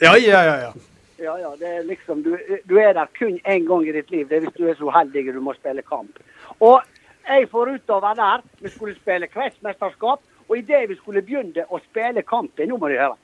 [0.00, 0.60] Ja, ja, ja.
[0.66, 0.72] ja.
[1.18, 2.36] Ja, ja, det er liksom, du,
[2.70, 4.28] du er der kun én gang i ditt liv.
[4.28, 6.20] Det er hvis du er så uheldig du må spille kamp.
[6.62, 6.84] Og
[7.26, 8.44] jeg får utover der.
[8.60, 10.20] Vi skulle spille kretsmesterskap.
[10.48, 13.18] Og idet vi skulle begynne å spille kampen, nå må du høre,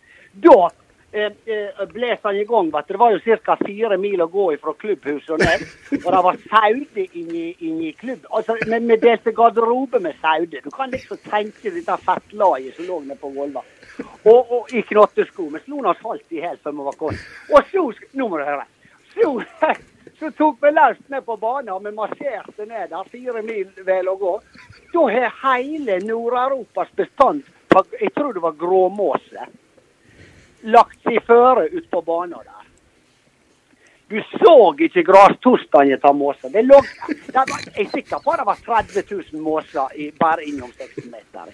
[0.45, 0.57] da
[1.15, 2.69] eh, eh, bles han i gang.
[2.75, 3.57] Det var jo ca.
[3.63, 5.65] fire mil å gå fra klubbhuset og ned.
[6.03, 8.27] Og det var saude inni, inni klubb.
[8.31, 10.61] Altså, vi, vi delte garderobe med saude.
[10.67, 13.65] Du kan liksom tenke dette fettlaget som lå nede på Volva.
[14.25, 15.51] Og, og i knottesko.
[15.51, 17.27] men slo oss halvt i hjel før vi var kommet.
[17.51, 18.65] Og så Nå må du høre.
[19.15, 19.31] Så,
[20.19, 23.11] så tok vi løst ned på banen, vi marsjerte ned der.
[23.13, 24.33] Fire mil vel å gå.
[24.95, 27.43] Da har hele Nord-Europas bestand
[28.01, 29.49] Jeg tror det var gråmåse.
[30.71, 32.54] Lagt seg føre ut på banen der.
[34.09, 36.53] Du så ikke grastorstene ta måser.
[36.53, 36.77] Det lå,
[37.09, 41.09] det var, jeg er sikker på det var 30 000 måser i, bare innom 16
[41.09, 41.51] meter.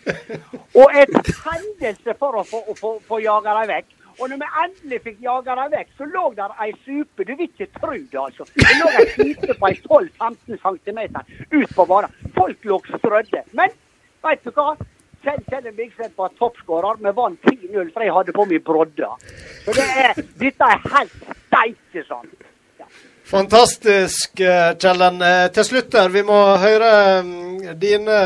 [0.75, 1.15] Og et
[1.47, 3.97] hendelse for å få, få jaga dem vekk.
[4.21, 7.25] Og når vi endelig fikk jaga dem vekk, så lå der ei supe.
[7.25, 8.45] Du vil ikke tro det, altså.
[8.53, 11.01] Det lå ei supe på ei 12-15 cm
[11.55, 12.19] ut på banen.
[12.35, 13.47] Folk lå strødde.
[13.57, 13.79] Men
[14.27, 14.75] veit du hva?
[15.25, 17.01] Kjell Kjell Vigseth var toppskårer.
[17.05, 19.17] Vi vant 10-0, for jeg hadde på meg brodder.
[19.67, 22.31] Så det er, dette er helt steike sånn.
[23.31, 25.21] Fantastisk, eh, Kjellen.
[25.23, 28.21] Eh, Til slutt her, vi må høre mm, dine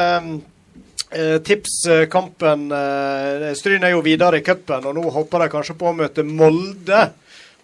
[1.14, 1.42] tipskampen.
[1.44, 1.74] tips.
[1.90, 5.90] eh, Kampen eh, Stryn er jo videre i cupen, og nå håper de kanskje på
[5.90, 7.02] å møte Molde.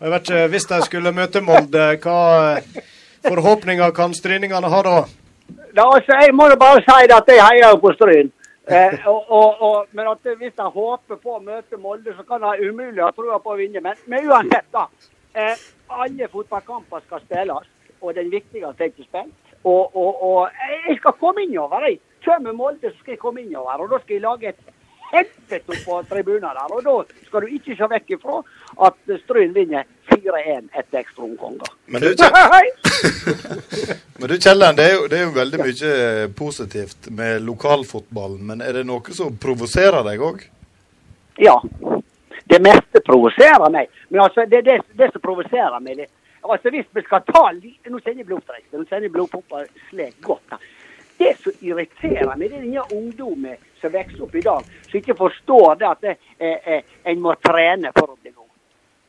[0.00, 2.60] Jeg vet ikke, Hvis de skulle møte Molde, hva
[3.26, 4.98] forhåpninger kan stryningene ha da?
[5.74, 8.30] Da, altså, jeg må jo bare si at jeg heier på Stryn.
[8.70, 12.44] Eh, og, og, og, men at hvis jeg håper på å møte Molde, så kan
[12.46, 13.82] jeg umulig ha trua på å vinne.
[13.82, 14.86] Men, men uansett, da.
[15.34, 19.54] Eh, alle fotballkamper skal spilles, og den viktigste er ikke spilt.
[19.64, 21.88] Og, og, jeg skal komme innover.
[21.88, 22.00] Jeg.
[22.24, 23.82] Kommer Molde, så skal jeg komme innover.
[23.82, 24.70] Og da skal jeg lage et
[25.10, 26.74] helvete på tribunen der.
[26.76, 28.40] Og da skal du ikke se vekk ifra
[28.86, 31.72] at Stryn vinner 4-1 etter ekstraomganger.
[31.86, 32.02] Men
[34.18, 38.40] men du Kjellen, det er, jo, det er jo veldig mye eh, positivt med lokalfotballen.
[38.46, 40.42] Men er det noe som provoserer deg òg?
[41.40, 41.56] Ja.
[42.50, 43.92] Det meste provoserer meg.
[44.08, 46.08] Men altså, det, det, det som provoserer meg det,
[46.40, 48.66] altså Hvis vi skal ta litt, Nå kjenner jeg blodtrykk.
[48.72, 50.46] Nå kjenner jeg blodpumpa slik godt.
[50.50, 50.60] da.
[51.20, 55.16] Det som irriterer meg, det er denne ungdommen som vokser opp i dag, som ikke
[55.18, 58.39] forstår det at det, eh, eh, en må trene for å bli god.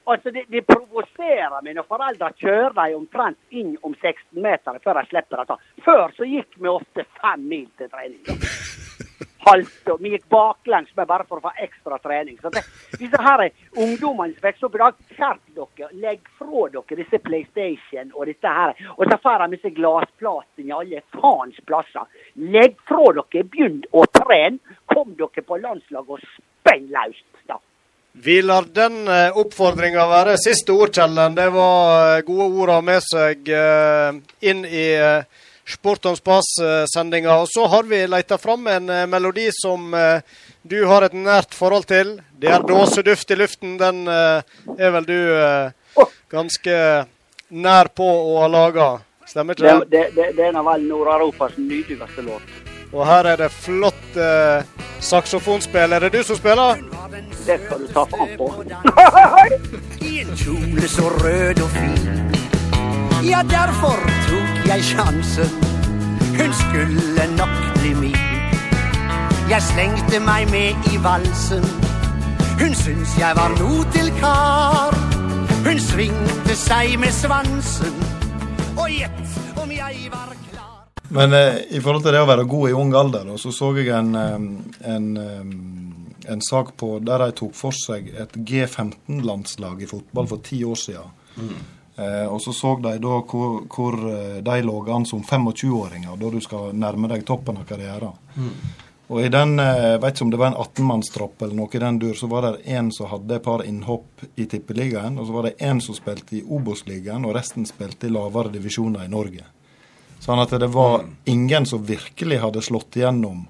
[0.06, 5.10] Altså, Det, de provoserer når foreldre kjører dem omtrent inn om 16 meter før de
[5.10, 5.58] slipper å ta.
[5.86, 8.24] Før så gikk vi ofte fem mil til trening.
[9.46, 12.38] Halte, og Vi gikk baklengs med bare for å få ekstra trening.
[12.42, 12.62] Så det,
[13.02, 15.90] disse her ungdommene som vokser opp i dag, skjerp dere.
[16.04, 18.78] Legg fra dere disse PlayStation og dette her.
[18.98, 22.22] Og så får de disse glassplatene i alle faens plasser.
[22.54, 24.78] Legg fra dere, begynn å trene.
[24.94, 27.26] Kom dere på landslaget og spenn løs.
[27.50, 27.58] da.
[28.14, 31.36] Vi lar den uh, oppfordringa være siste ord, Kjellen.
[31.38, 34.20] Det var eh, gode ord å ha med seg eh,
[34.52, 34.88] inn i
[35.72, 37.36] Sport om spas-sendinga.
[37.42, 40.24] Og så har vi leita fram en eh, melodi som eh,
[40.62, 42.18] du har et nært forhold til.
[42.40, 43.78] Det er dåseduft i luften.
[43.80, 44.42] Den eh,
[44.78, 46.76] er vel du eh, ganske
[47.50, 48.92] nær på å ha laga.
[49.30, 49.90] Stemmer ikke det?
[49.94, 52.71] det, det, det er en av vel Nord-Europas nydeligste låt.
[52.94, 54.64] Og her er det flott eh,
[55.00, 55.92] saksofonspill.
[55.92, 56.76] Er det du som spiller?
[57.46, 58.50] Det skal du ta faen på.
[60.10, 62.10] I en kjole så rød og fin.
[63.30, 65.56] Ja, derfor tok jeg sjansen.
[66.40, 68.18] Hun skulle nok bli min.
[69.50, 71.66] Jeg slengte meg med i valsen.
[72.62, 74.96] Hun syns jeg var no til kar.
[75.66, 77.96] Hun svingte seg med svansen,
[78.78, 80.41] og gjett om jeg var.
[81.12, 83.74] Men eh, i forhold til det å være god i ung alder, da, så så
[83.76, 84.38] jeg en, eh,
[84.94, 90.44] en, eh, en sak på der de tok for seg et G15-landslag i fotball for
[90.46, 91.18] ti år siden.
[92.02, 96.32] Eh, og så så de da hvor, hvor eh, de lå an som 25-åringer, da
[96.32, 98.16] du skal nærme deg toppen av karrieren.
[99.12, 101.84] Og i den, eh, jeg vet ikke om det var en 18-mannstropp eller noe i
[101.84, 105.36] den dur, så var det en som hadde et par innhopp i Tippeligaen, og så
[105.36, 109.44] var det en som spilte i Obos-ligaen, og resten spilte i lavere divisjoner i Norge.
[110.22, 113.48] Sånn at det var ingen som virkelig hadde slått igjennom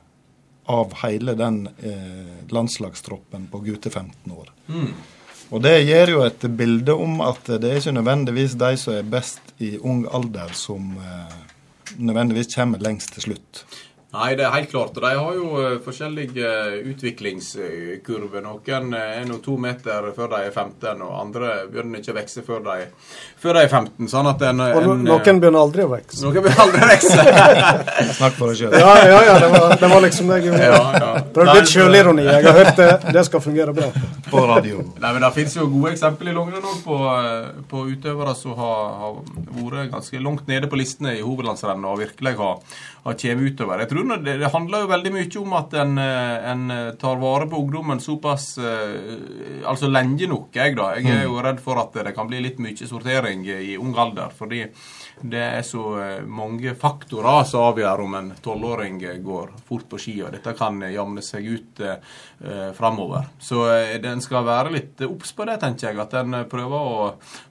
[0.72, 4.54] av hele den eh, landslagstroppen på gutte 15 år.
[4.72, 4.94] Mm.
[5.52, 9.10] Og det gir jo et bilde om at det er ikke nødvendigvis de som er
[9.12, 11.34] best i ung alder, som eh,
[12.00, 13.66] nødvendigvis kommer lengst til slutt.
[14.12, 14.98] Nei, det er helt klart.
[15.00, 16.50] De har jo eh, forskjellige
[16.92, 18.42] utviklingskurver.
[18.44, 22.18] Noen eh, er nå to meter før de er 15, og andre begynner ikke å
[22.18, 22.90] vokse før de,
[23.40, 24.10] før de er 15.
[24.12, 26.20] Sånn at en, Og no en, noen begynner aldri å vokse.
[26.26, 27.24] Noen begynner aldri å vokse.
[28.20, 28.76] Snakk for deg sjøl.
[28.84, 30.68] Ja, ja, ja, det var, det var liksom det jeg gjorde.
[30.68, 31.14] Ja, ja.
[31.46, 32.28] er litt sjølironi.
[32.28, 32.90] Jeg har hørt det.
[33.16, 33.90] Det skal fungere bra.
[34.28, 34.84] På radio.
[35.00, 38.60] Nei, men Det finnes jo gode eksempler i langrenn òg på, eh, på utøvere som
[38.60, 39.18] har, har
[39.56, 42.60] vært ganske langt nede på listene i hovedlandsrennet og virkelig har,
[43.08, 43.82] har kommet utover.
[43.86, 46.64] Jeg tror nå det, det handler jo veldig mye om at en, eh, en
[47.02, 50.92] tar vare på ungdommen såpass eh, Altså lenge nok, jeg, da.
[50.98, 54.34] Jeg er jo redd for at det kan bli litt mye sortering i ung alder.
[54.36, 54.64] fordi
[55.24, 60.16] det er så eh, mange faktorer som avgjør om en tolvåring går fort på ski,
[60.26, 63.28] og dette kan jamne seg ut eh, framover.
[63.40, 66.00] Så eh, den skal være litt obs på det, tenker jeg.
[66.02, 67.08] At en prøver å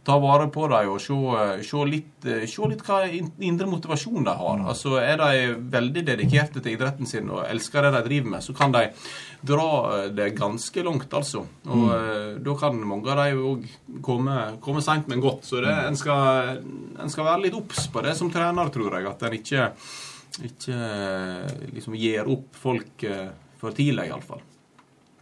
[0.07, 4.27] ta vare på dem og se, eh, se, litt, eh, se litt hva indre motivasjon
[4.27, 4.65] de har.
[4.73, 8.57] Altså Er de veldig dedikerte til idretten sin og elsker det de driver med, så
[8.57, 8.89] kan de
[9.43, 9.67] dra
[10.05, 11.45] eh, det ganske langt, altså.
[11.67, 11.91] Og Mm.
[11.95, 13.65] eh, da kan mange av dem òg
[14.03, 15.45] komme, komme seint, men godt.
[15.45, 16.61] Så det, en, skal,
[17.01, 19.07] en skal være litt obs på det som trener, tror jeg.
[19.11, 19.71] At en ikke,
[20.51, 23.05] ikke eh, liksom gir opp folk
[23.61, 24.41] for tidlig, iallfall.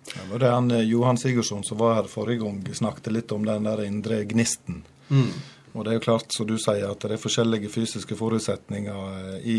[0.08, 3.66] Det var det han, Johan Sigurdsson som var her forrige gang, snakket litt om den
[3.68, 4.82] der indre gnisten.
[5.10, 5.32] Mm.
[5.72, 9.48] Og det er jo klart, som du sier, at det er forskjellige fysiske forutsetninger eh,
[9.48, 9.58] i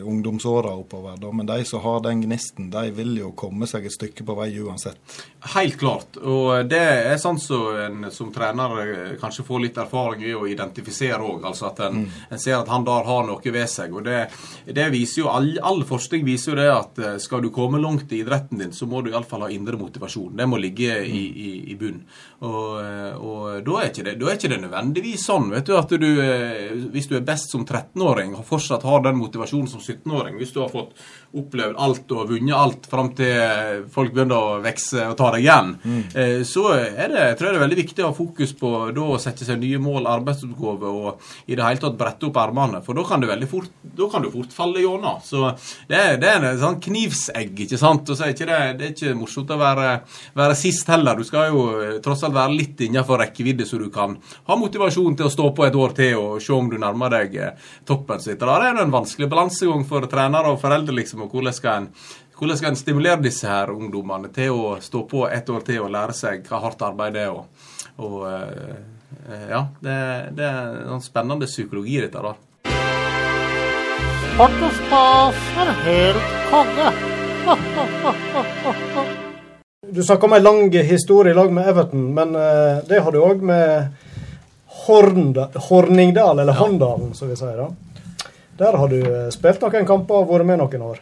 [0.00, 1.16] ungdomsåra oppover.
[1.20, 1.32] Da.
[1.34, 4.50] Men de som har den gnisten, de vil jo komme seg et stykke på vei
[4.62, 5.00] uansett.
[5.54, 6.20] Helt klart.
[6.20, 10.46] Og det er sånn som en som trener eh, kanskje får litt erfaring i å
[10.48, 11.44] identifisere òg.
[11.50, 13.94] Altså at en, en ser at han der har noe ved seg.
[13.96, 14.22] Og det,
[14.70, 18.12] det viser jo, all, all forskning viser jo det at eh, skal du komme langt
[18.14, 20.36] i idretten din, så må du iallfall ha indre motivasjon.
[20.38, 22.02] Det må ligge i, i, i bunn.
[22.40, 22.80] Og,
[23.20, 26.74] og da, er det, da er ikke det nødvendigvis sånn vet du, at du, eh,
[26.92, 30.60] hvis du er best som 13-åring og fortsatt har den motivasjonen som 17-åring, hvis du
[30.60, 30.92] har fått
[31.40, 35.72] opplevd alt og vunnet alt fram til folk begynner å vokse og ta deg igjen,
[35.78, 36.42] mm.
[36.48, 39.20] så er det, tror jeg det er veldig viktig å ha fokus på da å
[39.22, 42.80] sette seg nye mål, arbeidsoppgaver og i det hele tatt brette opp ermene.
[42.84, 43.70] For da kan du veldig fort,
[44.10, 45.20] kan du fort falle gjennom.
[45.24, 45.52] Så
[45.90, 48.08] det er, det er en sånn knivsegg, ikke sant.
[48.10, 49.88] Og så er ikke det, det er ikke morsomt å være,
[50.38, 51.18] være sist heller.
[51.18, 54.16] Du skal jo eh, tross alt være litt innenfor rekkevidde, så du kan
[54.48, 57.36] ha motivasjon til å stå på et år til og se om du nærmer deg
[57.36, 58.20] eh, toppen.
[58.22, 61.26] Så det er jo en vanskelig balansegang for trenere og foreldre, liksom.
[61.26, 61.88] Og hvordan skal en
[62.40, 65.90] hvordan skal en stimulere disse her ungdommene til å stå på et år til og
[65.92, 67.34] lære seg hva hardt arbeid er?
[67.36, 67.44] Og,
[68.00, 68.78] og eh,
[69.28, 69.96] eh, ja, det,
[70.38, 72.40] det er en spennende psykologi, dette der.
[74.24, 76.88] Sport og stas er helt konge.
[79.90, 82.32] Du snakker om ei lang historie i lag med Everton, men
[82.88, 83.90] det har du òg med
[84.90, 87.56] Hornda, Horningdal, eller Håndalen, som vi sier.
[87.56, 88.26] da.
[88.60, 91.00] Der har du eh, spilt noen kamper og vært med noen år.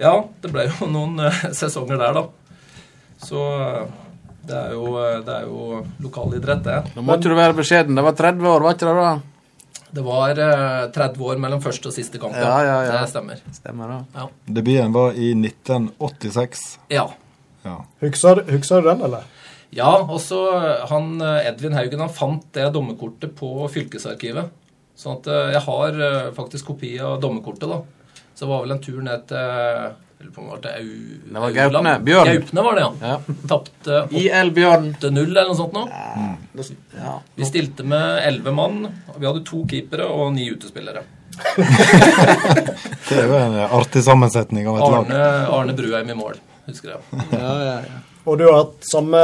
[0.00, 2.26] Ja, det ble jo noen eh, sesonger der, da.
[3.24, 3.82] Så eh,
[4.50, 4.84] det er jo,
[5.24, 6.78] det er jo lokalidrett, det.
[6.96, 7.96] Nå måtte du være beskjeden.
[7.96, 9.12] Det var 30 år, var ikke det da?
[9.90, 12.36] Det var eh, 30 år mellom første og siste kamp.
[12.36, 13.00] Ja, ja, ja.
[13.00, 13.40] Det stemmer.
[13.54, 13.98] Stemmer da.
[14.20, 14.28] Ja.
[14.60, 16.64] Debuten var i 1986.
[16.94, 17.08] Ja.
[17.66, 17.76] Ja.
[18.04, 19.26] Husker, husker du den, eller?
[19.70, 20.40] Ja, og så
[20.90, 24.50] han eh, Edvin Haugen han fant det dommerkortet på fylkesarkivet.
[24.98, 27.82] Sånn at eh, jeg har eh, faktisk kopi av dommerkortet, da.
[28.34, 30.72] Så det var vel en tur ned til eller på om det.
[31.32, 31.92] Det var Gaupne.
[32.04, 32.28] Bjørn.
[32.28, 33.12] Gaupne var det, ja.
[33.48, 35.86] Tapte 8-0 eller noe sånt nå.
[36.98, 37.14] Ja.
[37.38, 38.82] Vi stilte med 11 mann.
[39.16, 41.06] Vi hadde to keepere og ni utespillere.
[43.08, 44.98] Det er jo en artig sammensetning av et lag.
[45.06, 45.24] Arne,
[45.56, 46.36] Arne Bruheim i mål,
[46.68, 47.24] husker jeg.
[47.32, 48.02] Ja, ja, ja.
[48.30, 49.20] Og du har hatt samme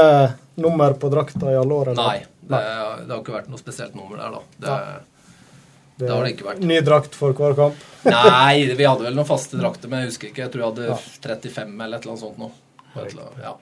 [0.59, 1.93] nummer på drakta i alle år?
[1.93, 2.03] eller?
[2.03, 2.63] Nei, det,
[3.07, 4.41] det har ikke vært noe spesielt nummer der, da.
[4.67, 6.65] Det, det har det ikke vært.
[6.67, 7.87] Ny drakt for hver kamp?
[8.07, 10.43] Nei, vi hadde vel noen faste drakter, men jeg husker ikke.
[10.49, 12.51] Jeg tror jeg hadde 35 eller et eller annet sånt nå.
[12.93, 13.55] På et eller annet- Ja.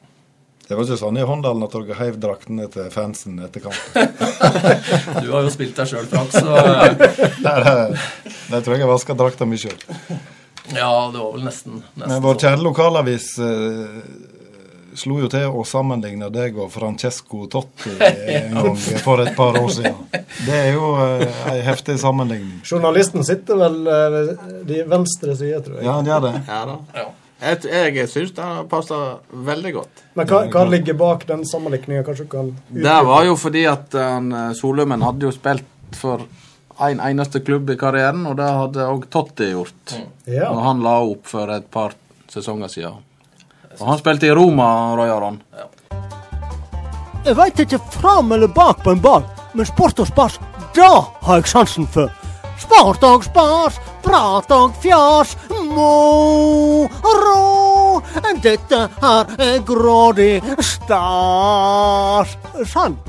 [0.64, 4.14] Det var ikke sånn i Håndalen at dere heiv draktene til fansen etter kampen?
[5.20, 6.56] Du har jo spilt deg sjøl, Frank, så
[7.44, 9.76] Nei, tror jeg jeg vaska drakta mi sjøl.
[10.72, 13.98] Ja, det var vel nesten, nesten Men vår kjære lokalavis eh,
[14.98, 17.94] slo jo til å sammenligne deg og Francesco Totti
[18.38, 19.98] en gang for et par år siden.
[20.44, 22.62] Det er jo eh, ei heftig sammenligning.
[22.68, 24.32] Journalisten sitter vel eh, ved
[24.70, 25.86] de venstre side, tror jeg.
[25.88, 26.34] Ja, han gjør det.
[26.48, 27.10] Ja da.
[27.44, 30.04] Jeg, jeg syns det passer veldig godt.
[30.16, 32.04] Men hva, hva ligger bak den sammenlikninga?
[32.30, 36.24] Kan Det var jo fordi at han, eh, Solummen hadde jo spilt for
[36.84, 39.96] en eneste klubb i karrieren, og det hadde òg Totti gjort.
[40.26, 40.48] Ja.
[40.50, 41.94] Og han la opp for et par
[42.32, 43.03] sesonger siden.
[43.80, 45.42] Og han spilte i Roma, Roy Aron.
[47.24, 50.38] Jeg veit ikke fram eller bak på en ball, men sport og spas,
[50.76, 50.90] da
[51.24, 52.10] har jeg sansen for.
[52.60, 55.32] Sport og spas, prat og fjas,
[55.72, 56.90] moro.
[58.44, 62.36] Dette her er grådig stas.
[62.68, 62.98] Sann.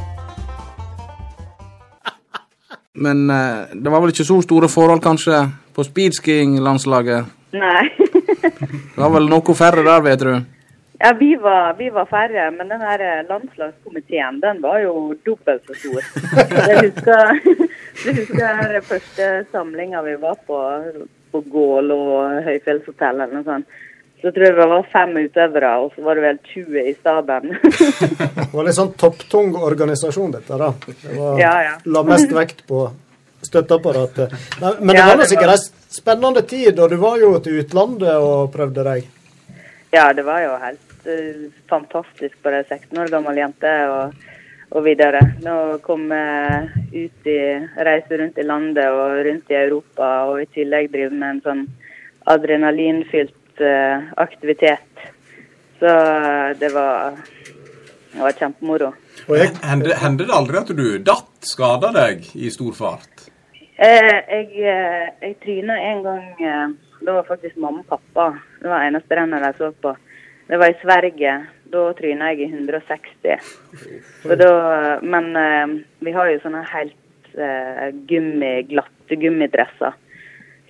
[3.03, 7.27] Men eh, det var vel ikke så store forhold, kanskje, på speedskiing-landslaget?
[7.59, 7.91] Nei.
[8.95, 10.54] Det var vel noe færre der, vet du.
[10.99, 14.93] Ja, vi var, vi var færre, men den her landslagskomiteen, den var jo
[15.25, 16.05] dobbelt så stor.
[16.69, 17.33] Jeg husker,
[18.05, 20.59] jeg husker den første samlinga vi var på,
[21.33, 23.81] på Gål og Høyfjellshotell eller noe sånt.
[24.23, 27.51] Så tror jeg det var fem utøvere, og så var det vel 20 i staben.
[28.39, 30.57] Det var litt sånn topptung organisasjon, dette.
[30.57, 30.71] da.
[30.87, 31.73] Det var, Ja, ja.
[31.91, 32.85] La mest vekt på
[33.45, 34.31] støtteapparatet.
[34.63, 35.59] Nei, Men det Ja, var nå sikkert ei
[35.99, 39.11] spennende tid, og du var jo til utlandet og prøvde deg.
[39.93, 44.15] Ja, det var jo helt eh, på det, 16 år gammel jente og,
[44.71, 45.21] og videre.
[45.45, 47.39] Nå kom jeg ut i,
[47.87, 51.65] reise rundt i landet og rundt i Europa, og i tillegg drive med en sånn
[52.35, 55.07] adrenalinfylt eh, aktivitet.
[55.79, 57.19] Så eh, det var,
[58.13, 58.93] det var kjempemoro.
[59.63, 63.29] Hender hender det aldri at du datt, skada deg i stor fart?
[63.75, 66.67] Eh, jeg, eh, jeg tryna en gang eh,
[67.01, 68.29] Det var faktisk mamma og pappa.
[68.61, 69.91] Det var eneste rennet jeg så på.
[70.47, 71.35] Det var i Sverige.
[71.73, 73.53] Da tryna jeg i 160.
[74.23, 74.51] Så da,
[75.01, 79.97] men eh, vi har jo sånne helt eh, gummi, glatte gummidresser.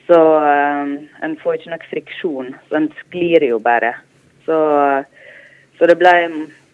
[0.07, 0.93] Så eh,
[1.27, 3.91] en får ikke nok friksjon, så en sklir jo bare.
[4.45, 4.57] Så,
[5.77, 6.15] så det ble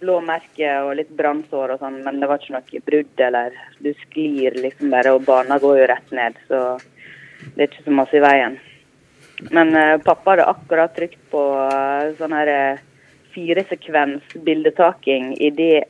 [0.02, 3.92] blå merker og litt brannsår og sånn, men det var ikke noe brudd eller Du
[4.06, 6.78] sklir liksom bare, og bana går jo rett ned, så
[7.56, 8.58] det er ikke så masse i veien.
[9.50, 12.82] Men eh, pappa hadde akkurat trykt på uh, sånn her eh,
[13.34, 15.84] firesekvens bildetaking i det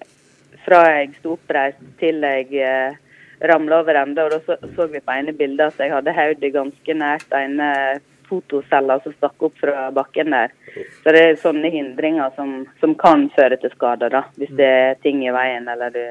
[0.66, 3.00] fra jeg sto oppreist til jeg eh,
[3.50, 4.24] ramla over ende.
[4.24, 7.70] Og da så, så vi på ene bildet at jeg hadde hodet ganske nært ene
[8.32, 10.54] fotocella som stakk opp fra bakken der.
[11.04, 14.24] Så det er sånne hindringer som, som kan føre til skader, da.
[14.40, 16.04] Hvis det er ting i veien eller du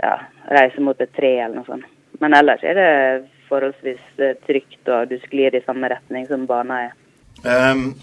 [0.00, 0.16] ja,
[0.50, 1.86] reiser mot et tre eller noe sånt.
[2.20, 2.90] Men ellers er det
[3.50, 6.96] forholdsvis eh, trygt, og du sklir i samme retning som bana er.
[7.46, 7.94] Um,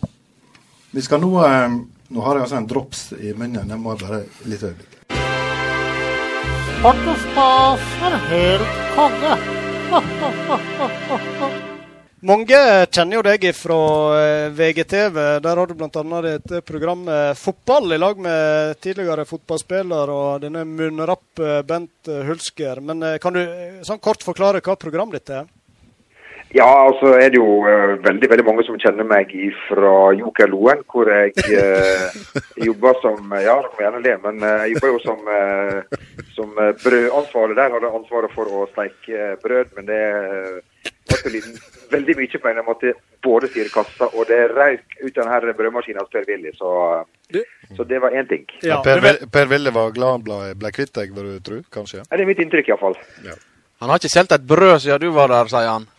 [0.96, 3.68] vi skal nå ehm, Nå har jeg altså en drops i munnen.
[3.68, 4.94] Jeg må bare litt øyeblikk.
[8.08, 9.34] Er helt konge.
[12.28, 12.60] Mange
[12.92, 13.80] kjenner jo deg fra
[14.18, 15.20] eh, VGTV.
[15.44, 16.22] Der har du bl.a.
[16.26, 17.04] dette program
[17.38, 22.82] Fotball i lag med tidligere fotballspiller og denne munnrapp eh, Bent eh, Hulsker.
[22.82, 25.46] Men eh, kan du eh, sånn kort forklare hva programmet ditt er?
[26.56, 29.34] Ja, altså er det jo uh, veldig veldig mange som kjenner meg
[29.68, 32.08] fra Joker Loen, hvor jeg uh,
[32.70, 35.98] jobber som Ja, dere må gjerne le, men eh, jeg jobber jo som, uh,
[36.36, 37.74] som eh, brødansvarlig der.
[37.76, 41.42] Hadde ansvaret for å steike eh, brød, men det uh, ble
[41.92, 42.94] veldig mye på en måte.
[43.28, 46.72] Både styre kassa, og det røyk ut av denne brødmaskinen hos Per Willy, så,
[47.76, 48.46] så det var én ting.
[48.64, 51.60] Ja, per, per Willy var glad han ble, ble kvitt deg, vil du tro?
[51.74, 52.04] Kanskje?
[52.06, 52.96] Ja, Det er mitt inntrykk, iallfall.
[53.82, 55.90] Han har ikke solgt et brød siden du var der, sier han.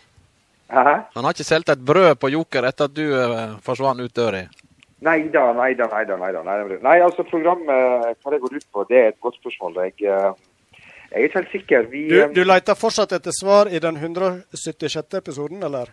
[0.68, 0.94] Hæ?
[1.14, 4.42] Han har ikke solgt et brød på Joker etter at du eh, forsvant ut døra.
[5.06, 6.16] Nei da, nei da, nei da.
[6.18, 6.76] Nei, da, nei, da.
[6.82, 9.78] nei altså programmet, hva det går ut på, det er et godt spørsmål.
[9.86, 10.32] Jeg, eh,
[11.12, 11.86] jeg er ikke helt sikker.
[11.92, 15.14] Vi, Du, eh, du leter fortsatt etter svar i den 176.
[15.22, 15.92] episoden, eller?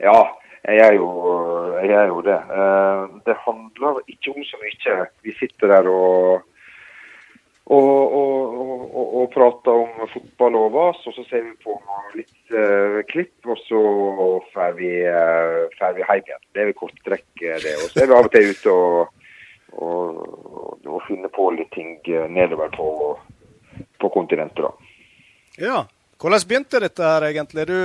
[0.00, 0.20] Ja,
[0.64, 1.08] jeg er jo,
[1.82, 2.38] jeg er jo det.
[2.60, 4.96] Eh, Det handler ikke om så mye.
[5.26, 6.46] Vi sitter der og,
[7.70, 8.54] og, og,
[8.90, 11.76] og, og, prater om fotball og vas, og så ser vi på
[12.18, 13.82] litt uh, klipp, og så
[14.50, 16.42] drar vi, uh, vi hjem igjen.
[16.50, 17.76] Det er vel korttrekk, eh, det.
[17.78, 19.16] Og så er vi av og til ute og,
[21.06, 21.94] finner på litt ting
[22.30, 22.88] nedover på,
[24.02, 24.92] på kontinentet, da.
[25.58, 25.78] Ja.
[26.20, 27.64] Hvordan begynte dette her egentlig?
[27.70, 27.78] Du,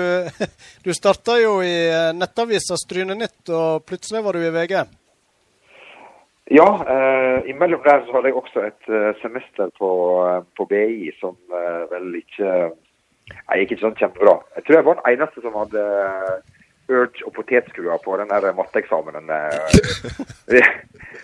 [0.86, 1.77] du starta jo i
[2.17, 4.81] nettavisa Strynenytt, og plutselig var du i VG.
[6.53, 9.89] Ja, eh, imellom der så hadde jeg også et eh, semester på,
[10.29, 12.51] eh, på BI som eh, vel ikke
[13.25, 14.35] Nei, gikk ikke sånn kjempebra.
[14.53, 15.81] Jeg tror jeg var den eneste som hadde
[16.93, 19.31] urge og potetskrua på den der matteeksamenen.
[19.33, 19.79] eh,
[20.53, 20.61] vi,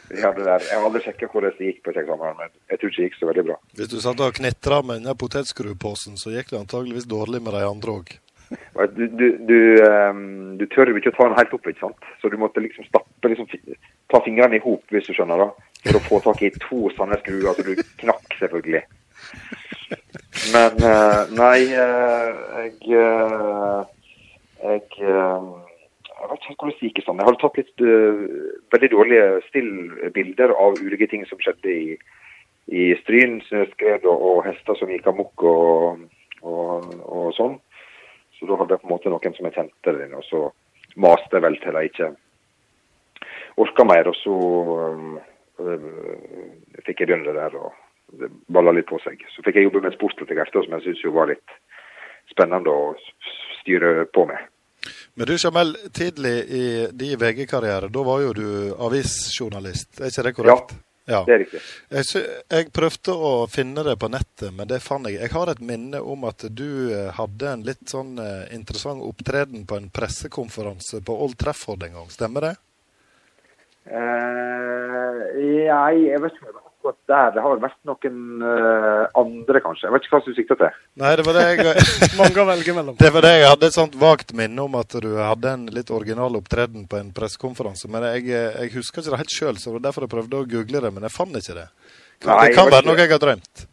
[0.10, 0.66] vi hadde der.
[0.66, 3.20] Jeg har aldri sjekka hvordan det gikk på eksamen, men jeg tror ikke det gikk
[3.20, 3.60] så veldig bra.
[3.78, 7.64] Hvis du satt og knitra med denne potetskrueposen, så gikk det antageligvis dårlig med de
[7.70, 8.16] andre òg.
[8.96, 12.10] Du, du, du, um, du tør ikke å ta den helt opp, ikke sant?
[12.22, 13.48] Så du måtte liksom stappe liksom,
[14.12, 15.70] Ta fingrene i hop, hvis du skjønner, da.
[15.86, 18.84] For å få tak i to sånne skruer, så du knakk, selvfølgelig.
[20.52, 22.32] Men uh, nei, uh,
[22.62, 23.84] jeg uh,
[24.62, 24.88] Jeg
[26.22, 27.18] jeg vet ikke hvordan det gikk sånn.
[27.18, 27.82] Jeg hadde tatt litt
[28.76, 31.96] veldig dårlige stillbilder av ulike ting som skjedde i,
[32.70, 36.04] i Stryn, snøskred og, og hester som gikk amok og,
[36.46, 37.58] og, og sånn.
[38.42, 40.40] Så da hadde jeg på en måte noen som jeg kjente det inn, og så
[40.98, 42.08] maste jeg vel til jeg ikke
[43.62, 44.10] orka mer.
[44.10, 44.38] Og så
[44.82, 45.84] øh,
[46.88, 49.22] fikk jeg begynne det der, og det balla litt på seg.
[49.36, 51.54] Så fikk jeg jobbe med sport etter hvert, som jeg syntes jo var litt
[52.34, 52.96] spennende å
[53.62, 54.50] styre på med.
[55.14, 56.64] Men du Jamel, tidlig i
[56.98, 58.48] din VG-karriere, da var jo du
[58.82, 60.74] avisjournalist, er ikke det korrekt?
[60.74, 60.91] Ja,
[61.28, 61.62] det er riktig.
[61.92, 65.20] Jeg, jeg prøvde å finne det på nettet, men det fant jeg.
[65.20, 69.66] Jeg har et minne om at du eh, hadde en litt sånn eh, interessant opptreden
[69.68, 72.12] på en pressekonferanse på Old Trafford en gang.
[72.14, 72.56] Stemmer det?
[73.92, 77.32] Uh, jeg, jeg vet ikke om det akkurat der.
[77.36, 79.88] Det har vel vært noen uh, andre, kanskje.
[79.88, 80.78] Jeg vet ikke hva du sikter til.
[81.02, 81.86] Nei, det var det jeg
[82.22, 82.98] Mange å velge mellom.
[83.00, 85.94] Det var det jeg hadde et sånt vagt minne om at du hadde en litt
[85.94, 87.90] original opptreden på en pressekonferanse.
[87.94, 90.50] Men jeg, jeg husker ikke det helt sjøl, så det var derfor jeg prøvde å
[90.56, 90.94] google det.
[90.96, 91.68] Men jeg fant ikke det.
[92.22, 92.90] Kan, Nei, det kan være ikke...
[92.90, 93.68] noe jeg har drømt.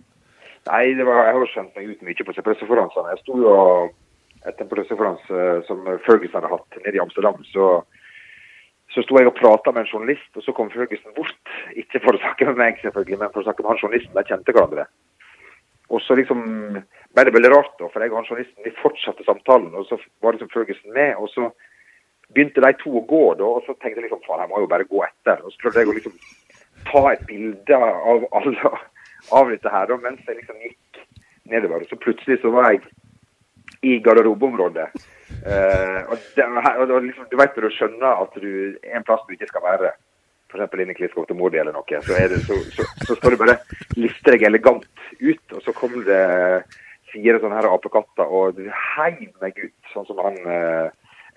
[0.68, 3.14] Nei, det var, jeg har skjønt meg ut mye på disse pressekonferansene.
[3.14, 3.54] Jeg sto jo
[4.44, 7.40] etter en pressekonferanse som Ferguson hadde hatt nede i Amsterdam.
[7.54, 7.78] så
[8.94, 11.50] så sto jeg og prata med en journalist, og så kom Ferguson bort.
[11.76, 12.16] Ikke for
[12.48, 14.16] med meg, selvfølgelig, men for å snakke med han journalisten.
[14.16, 14.88] De kjente hverandre.
[15.88, 16.42] Og så liksom
[17.16, 19.72] ble det veldig rart, da, for jeg og han journalisten vi fortsatte samtalen.
[19.78, 21.48] Og så var liksom Ferguson med, og så
[22.34, 23.48] begynte de to å gå, da.
[23.48, 25.40] Og så tenkte jeg liksom faen, jeg må jo bare gå etter.
[25.42, 26.18] Og så prøvde jeg å liksom
[26.88, 28.72] ta et bilde av alle
[29.34, 31.04] av dette her, da, mens jeg liksom gikk
[31.52, 31.84] nedover.
[31.84, 32.84] Og så plutselig så var jeg
[33.86, 34.90] i garderobeområdet.
[35.38, 38.50] Uh, og det, og det, liksom, du vet når du skjønner at du
[38.82, 39.92] er en plass du ikke skal være,
[40.48, 40.76] f.eks.
[40.80, 43.58] inn i til Modi eller noe, så, det, så, så, så skal du bare
[43.96, 44.86] liste deg elegant
[45.20, 46.22] ut, og så kommer det
[47.12, 48.58] fire sånne her apekatter og
[48.96, 50.88] heiv meg ut, sånn som han eh,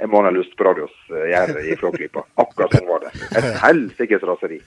[0.02, 2.24] Emanuel på radios gjør i Flåklypa.
[2.42, 3.12] Akkurat sånn var det.
[3.38, 4.58] Et helsikes raseri.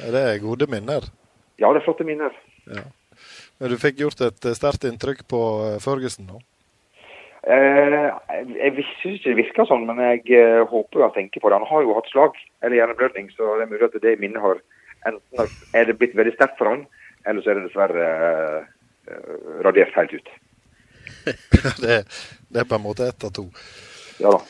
[0.00, 1.06] Ja, Det er gode minner.
[1.60, 2.34] Ja, det er flotte minner.
[2.66, 2.82] Ja.
[3.60, 5.40] Men du fikk gjort et eh, sterkt inntrykk på
[5.84, 6.40] Førgesen nå?
[7.44, 8.06] Eh,
[8.56, 11.58] jeg, syns ikke det virker sånn, men jeg eh, håper jo han tenker på det.
[11.60, 14.62] Han har jo hatt slag eller hjerneblødning, så det er mulig at det minnet har
[15.04, 16.86] enten er det blitt veldig sterkt for han,
[17.28, 18.70] eller så er det dessverre eh,
[19.12, 19.36] eh,
[19.66, 20.32] radert helt ut.
[21.84, 21.98] det,
[22.48, 23.48] det er på en måte ett av to.
[24.22, 24.40] Ja da.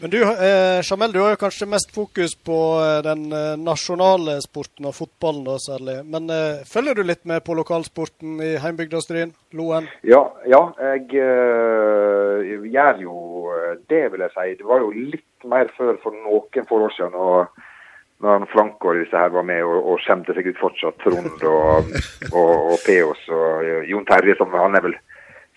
[0.00, 4.40] Men du, eh, Jamel, du har jo kanskje mest fokus på eh, den eh, nasjonale
[4.42, 6.00] sporten og fotballen da særlig.
[6.10, 9.30] Men eh, følger du litt med på lokalsporten i heimbygda Stryn?
[9.54, 9.86] Loen?
[10.02, 13.14] Ja, ja jeg eh, gjør jo
[13.54, 14.58] eh, det, vil jeg si.
[14.58, 17.14] Det var jo litt mer før for noen få år siden.
[17.14, 17.64] og
[18.24, 21.90] når han og disse her var med og, og skjemte seg ut fortsatt, Trond og,
[22.32, 24.94] og, og Peos og Jon Terje, som han er vel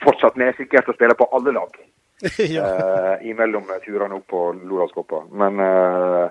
[0.04, 1.78] fortsatt med sikkert og spiller på alle lag.
[2.40, 5.24] eh, imellom turene opp på Lodalskoppa.
[5.32, 6.26] Men eh,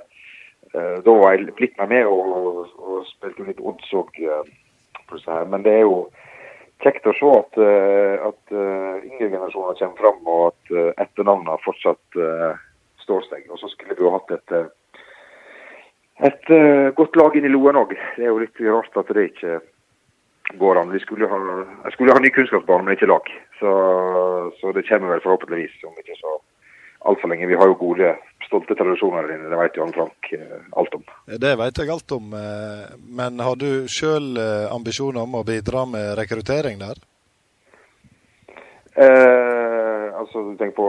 [0.75, 4.23] eh, da var jeg blitt med med og, og spilte litt odds òg.
[5.47, 6.09] Men det er jo
[6.83, 12.21] kjekt å se at, eh, at eh, yngre generasjoner kommer fram, og at etternavnene fortsatt
[12.21, 12.65] eh,
[13.07, 13.47] står seg.
[13.51, 15.01] Og så skulle vi jo hatt et, eh,
[16.29, 17.95] et eh, godt lag inn i Loen òg.
[18.17, 19.61] Det er jo litt rart at det ikke
[20.61, 20.93] går an.
[20.95, 21.39] Vi skulle ha,
[21.87, 23.31] jeg skulle ha ny kunnskapsbane, men ikke lag.
[23.61, 23.73] Så,
[24.61, 26.37] så det kommer vel forhåpentligvis om ikke så
[27.07, 27.47] altfor lenge.
[27.51, 28.13] Vi har jo gode,
[28.47, 29.51] stolte tradisjoner der inne.
[29.53, 31.05] Det vet jo Anne Frank eh, alt om.
[31.47, 32.33] Det vet jeg alt om.
[32.35, 34.33] eh, Men har du sjøl
[34.75, 36.99] ambisjoner om å bidra med rekruttering der?
[38.97, 40.89] Eh, altså, du tenker på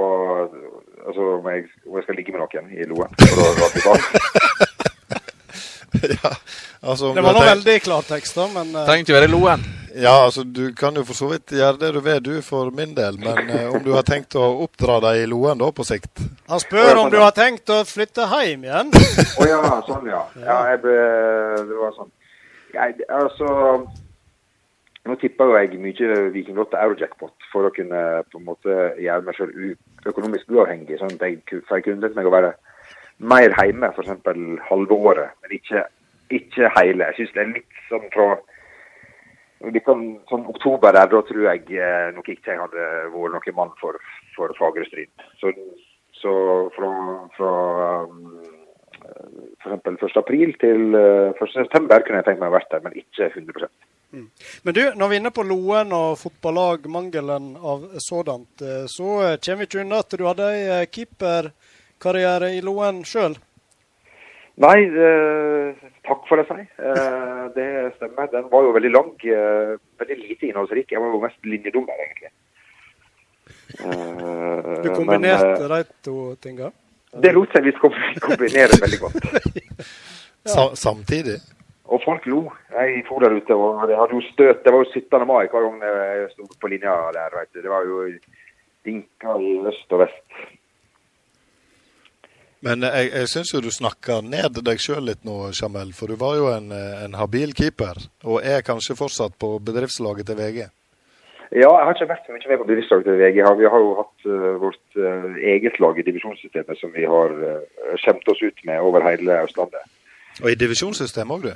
[1.06, 3.12] altså, om, jeg, om jeg skal ligge med noen i Loen?
[3.28, 4.04] For å dra til barn?
[6.24, 6.32] ja,
[6.82, 9.64] altså, Det var nå veldig klartekst, da, men uh, Trengte jo være Loen.
[9.98, 12.92] Ja, altså du kan jo for så vidt gjøre det du vil du for min
[12.98, 16.22] del, men uh, om du har tenkt å oppdra deg i Loen da på sikt?
[16.52, 18.92] Han spør om du har tenkt å flytte hjem igjen.
[18.94, 20.22] Å ja, sånn ja.
[20.50, 20.98] ja jeg ble,
[21.72, 22.12] det var sånn.
[22.76, 23.48] Jeg, altså
[25.08, 29.24] Nå tipper jo jeg mye Vikinglott til Eurojackpot for å kunne på en måte gjøre
[29.24, 30.98] meg selv økonomisk uavhengig.
[31.00, 32.50] Sånn at jeg, ku- for jeg kunne tenkt meg å være
[33.18, 34.12] mer hjemme, f.eks.
[34.70, 35.84] halve året, men ikke,
[36.30, 37.10] ikke hele.
[37.10, 38.30] Jeg syns det er litt sånn fra
[39.74, 43.58] litt sånn, sånn oktober der, da tror jeg eh, nok ikke jeg hadde vært noen
[43.58, 43.98] mann for,
[44.36, 45.10] for Fagerstryn.
[45.42, 45.54] Så,
[46.22, 46.34] så
[46.76, 46.92] fra,
[47.38, 47.54] fra
[48.06, 48.38] um,
[49.64, 49.90] f.eks.
[49.90, 50.22] 1.
[50.22, 51.56] april til uh, 1.
[51.58, 53.70] september kunne jeg tenkt meg å vært der, men ikke 100
[54.64, 59.10] Men du, når vi er inne på Loen og fotballag, mangelen av sådant, eh, så
[59.26, 60.86] eh, kommer vi ikke unna at du hadde ei eh,
[61.98, 63.36] keeperkarriere i Loen sjøl.
[64.58, 65.76] Nei, eh,
[66.08, 66.64] takk for det, si.
[66.82, 68.28] Eh, det stemmer.
[68.32, 69.12] Den var jo veldig lang.
[69.22, 70.90] Eh, veldig lite innholdsrik.
[70.92, 72.32] Jeg var jo mest linjedommer, egentlig.
[73.80, 76.72] Eh, Du men, kombinerte eh, de to tinga?
[77.22, 79.16] det lot seg visst kom- kombinere veldig godt.
[80.46, 80.76] ja.
[80.76, 81.40] samtidig?
[81.88, 82.52] Og folk lo.
[82.74, 84.64] Jeg for der ute, og det hadde jo støt.
[84.66, 85.26] Det var jo 17.
[85.28, 87.30] mai hver gang jeg sto på linja der.
[87.40, 87.62] Vet du.
[87.62, 88.10] Det var jo
[88.86, 90.24] dinka i øst og vest.
[92.66, 95.92] Men eh, jeg, jeg syns jo du snakker ned deg sjøl litt nå, Jamel.
[95.98, 100.26] For du var jo en, eh, en habil keeper, og er kanskje fortsatt på bedriftslaget
[100.30, 100.60] til VG.
[101.56, 103.38] Ja, jeg har ikke vært så mye med på bedriftslaget til VG.
[103.62, 104.98] Vi har- jo hatt eh, vårt
[105.54, 107.32] eget lag i divisjonssystemet som vi har
[108.04, 109.86] skjemt oss ut med over hele Østlandet.
[110.44, 111.54] Og i divisjonssystemet òg, du.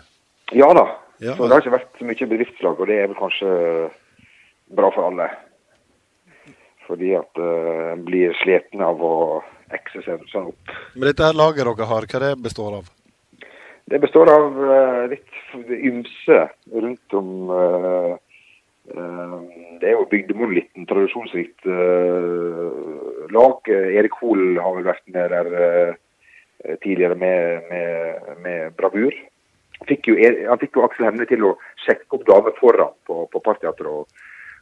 [0.57, 0.85] Ja da.
[1.21, 1.35] Ja.
[1.35, 3.49] Så det har ikke vært så mye bedriftslag, og det er vel kanskje
[4.73, 5.27] bra for alle.
[6.87, 9.43] Fordi at en blir sliten av å
[9.77, 10.73] ekse sånn opp.
[10.95, 12.89] Men dette her laget dere har, hva det består av?
[13.91, 16.37] Det består av eh, litt ymse
[16.83, 18.13] rundt om eh,
[18.95, 19.33] eh,
[19.81, 21.67] Det er jo Bygdemonolitten, tradisjonsrikt
[23.31, 23.67] lag.
[23.71, 25.97] Erik Hoel har vel vært med der
[26.83, 29.15] tidligere med, med, med bravur.
[29.89, 31.55] Fikk jo, Er- han fikk jo Aksel Hemne til å
[31.85, 33.89] sjekke opp damer foran på, på Parteatret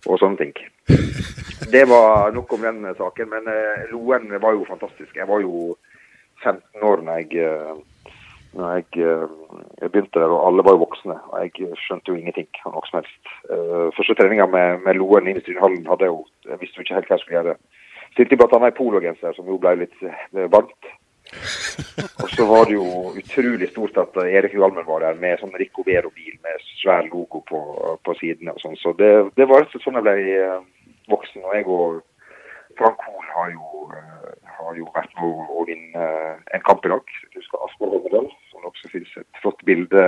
[0.06, 0.54] og, sånne ting.
[1.74, 5.12] Det var nok om den saken, men eh, Loen var jo fantastisk.
[5.16, 5.76] Jeg var jo
[6.44, 8.14] 15 år når jeg, eh,
[8.58, 9.26] når jeg, eh,
[9.82, 11.18] jeg begynte der, og alle var jo voksne.
[11.30, 13.34] og Jeg skjønte jo ingenting av noe som helst.
[13.98, 17.12] Første treninga med, med Loen i Industrihallen hadde jeg jo Jeg visste jo ikke helt
[17.12, 17.60] hva jeg skulle gjøre.
[18.16, 18.60] Stilte bl.a.
[18.66, 20.02] i pologenser, som jo ble litt
[20.50, 20.94] varmt.
[22.24, 25.84] Og så var det jo utrolig stort at Erik Hjalmen var der med sånn Rico
[25.86, 27.62] Vero-bil med svær logo på,
[28.06, 28.78] på sidene og sånn.
[28.82, 30.60] Så det, det var rett og slett sånn jeg ble eh,
[31.12, 31.46] voksen.
[31.46, 32.00] Og jeg og
[32.80, 37.16] Frank Hoel har eh, har jo vært med å, vinne eh, en kamp i dag.
[37.36, 40.06] Du skal Asbjørn Hoverdal, som det også finnes et flott bilde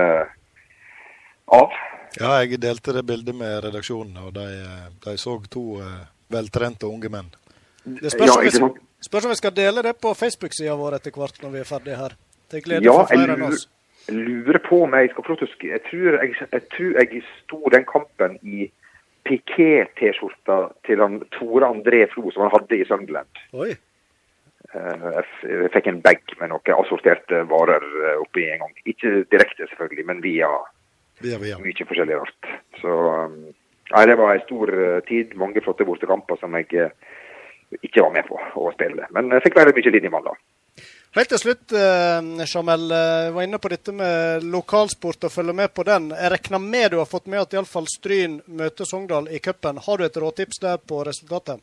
[1.52, 1.76] av.
[2.18, 4.48] Ja, jeg delte det bildet med redaksjonen, og de,
[5.06, 5.80] de så to
[6.32, 7.30] veltrente unge menn.
[7.84, 8.68] Det spørs, ja,
[9.04, 12.00] spørs om vi skal dele det på Facebook-sida vår etter hvert når vi er ferdige
[12.00, 12.16] her.
[12.52, 13.64] Til glede Ja, for flere enn lurer,
[14.08, 16.98] Jeg lurer på om jeg skal få lov til å jeg tror jeg, jeg tror
[17.00, 18.68] jeg sto den kampen i
[19.28, 23.42] piké-T-skjorta til han Tore André Flo, som han hadde i Sunderland.
[23.54, 23.70] Oi.
[24.72, 25.06] Eh,
[25.46, 28.74] Jeg fikk en bag med noen assorterte varer eh, oppi en gang.
[28.88, 30.50] Ikke direkte, selvfølgelig, men via
[31.22, 31.58] Via, via.
[31.62, 32.52] mye forskjellig rart.
[32.80, 33.36] Så um,
[33.92, 35.36] nei, det var en stor eh, tid.
[35.38, 36.90] Mange flotte bortekamper som jeg
[37.80, 39.06] ikke var med på å spille.
[39.16, 40.34] Men jeg fikk være mye linjemann da.
[41.12, 42.90] Helt til slutt, eh, Jamel.
[42.90, 46.08] eh, var inne på dette med lokalsport og følge med på den.
[46.08, 49.76] Jeg regner med du har fått med at iallfall Stryn møter Sogndal i cupen.
[49.76, 51.60] Har du et råtips der på resultatet?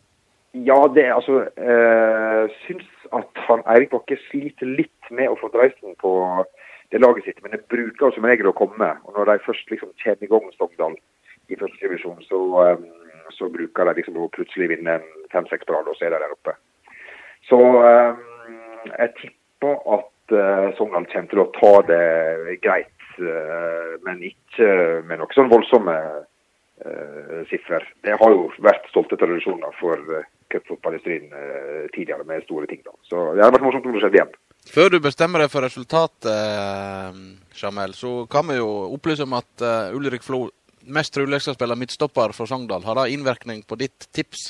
[0.53, 5.49] Ja, det er altså eh, Syns at han Eirik Bakke sliter litt med å få
[5.49, 6.45] dreisen på
[6.93, 7.41] det laget sitt.
[7.41, 8.89] Men det bruker som regel å komme.
[9.05, 10.97] Og når de først liksom kommer i gang med Sogndal
[11.49, 12.77] i første divisjon, så, eh,
[13.35, 14.99] så bruker de liksom å plutselig vinne
[15.33, 16.55] fem-seks på rad, og så er de der oppe.
[17.49, 18.15] Så eh,
[18.91, 24.73] jeg tipper at eh, Sogndal kommer til å ta det greit, eh, men ikke
[25.07, 25.99] med noen sånn voldsomme
[27.49, 27.83] siffer.
[28.07, 29.99] Det har jo vært stolte tradisjoner for
[30.47, 31.25] cupfotball i Stryn
[31.91, 32.79] tidligere med store ting.
[32.85, 32.93] da.
[33.03, 34.31] Så det hadde vært morsomt om det skjedde igjen.
[34.71, 37.19] Før du bestemmer deg for resultatet,
[37.59, 40.45] Jamel, så kan vi jo opplyse om at Ulrik Flo
[40.95, 42.83] mest trolig skal spille midtstopper for Sogndal.
[42.87, 44.49] Har det innvirkning på ditt tips?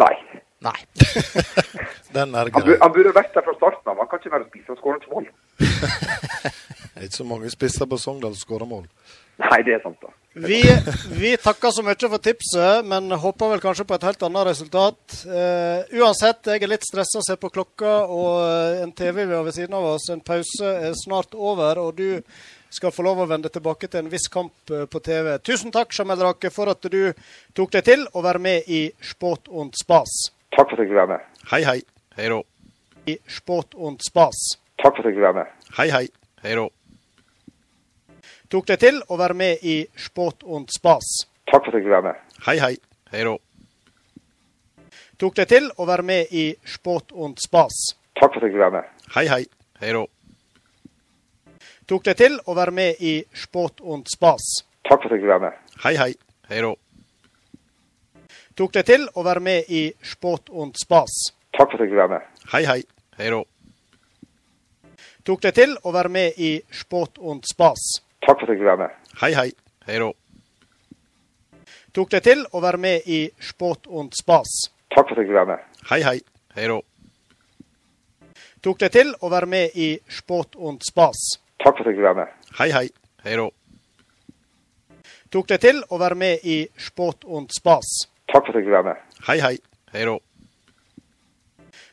[0.00, 0.12] Nei.
[0.64, 0.76] Nei.
[2.14, 2.78] Den er Han, bu grei.
[2.80, 3.98] han burde vært der fra starten av.
[4.00, 5.26] Han kan ikke være spiss og skåre et mål.
[6.94, 8.84] Det er ikke så mange spisser på Sogndal som skårer mål.
[9.42, 10.12] Nei, det er sant, da.
[10.34, 10.58] Vi,
[11.14, 15.16] vi takker så mye for tipset, men håper vel kanskje på et helt annet resultat.
[15.26, 19.46] Uh, uansett, jeg er litt stressa, ser på klokka og eh, en TV vi har
[19.46, 20.08] ved siden av oss.
[20.10, 22.24] En pause er snart over, og du
[22.74, 25.36] skal få lov å vende tilbake til en viss kamp eh, på TV.
[25.46, 27.14] Tusen takk, Jamel Rake, for at du
[27.54, 30.18] tok deg til å være med i Sport und Spas.
[30.54, 31.28] Takk for at jeg fikk være med.
[31.52, 31.80] Hei, hei.
[32.18, 32.42] Hei då.
[33.10, 34.46] I Sport und Spas.
[34.82, 35.68] Takk for at jeg fikk være med.
[35.78, 36.08] Hei, hei.
[36.42, 36.72] Hei då.
[38.54, 41.06] Tok deg til å være med i Sport und Spas.
[41.50, 42.18] Takk for at jeg fikk være med.
[42.46, 42.76] Hei, hei.
[43.10, 43.32] Hei då.
[45.18, 47.80] Tok deg til å være med i Sport und Spas.
[48.14, 48.92] Takk for at jeg fikk være med.
[49.16, 49.40] Hei, hei.
[49.82, 50.04] Hei då.
[51.90, 54.46] Tok det til å være med i Sport und Spas?
[54.86, 55.58] Takk for at jeg fikk være med.
[55.82, 56.08] Hei, hei.
[56.52, 56.72] Hei då.
[58.54, 59.82] Tok deg til å være med i
[60.14, 61.18] Sport und Spas?
[61.58, 62.32] Takk for at jeg fikk være med.
[62.54, 62.80] Hei, hei.
[63.18, 63.42] Hei då.
[65.26, 68.04] Tok deg til å være med i Sport und Spas?
[68.24, 68.90] Takk for at jeg fikk være med.
[69.20, 69.50] Hei, hei.
[69.86, 70.12] Hei då.
[71.94, 74.54] Tok deg til å være med i Sport und Spas?
[74.94, 75.66] Takk for at jeg fikk være med.
[75.90, 76.18] Hei, hei.
[76.56, 76.80] Hei då.
[78.64, 81.20] Tok deg til å være med i Sport und Spas?
[81.60, 82.32] Takk for at jeg fikk være med.
[82.58, 82.88] Hei, hei.
[83.26, 83.50] Hei då.
[85.34, 87.92] Tok deg til å være med i Sport und Spas?
[88.32, 89.04] Takk for at jeg fikk være med.
[89.28, 89.56] Hei, hei.
[89.92, 90.18] Hei då.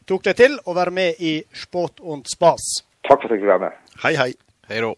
[0.08, 2.72] Tok deg til å være med i Sport und Spas?
[3.04, 3.80] Takk for at jeg fikk være med.
[4.06, 4.32] Hei, hei.
[4.72, 4.96] Hei då.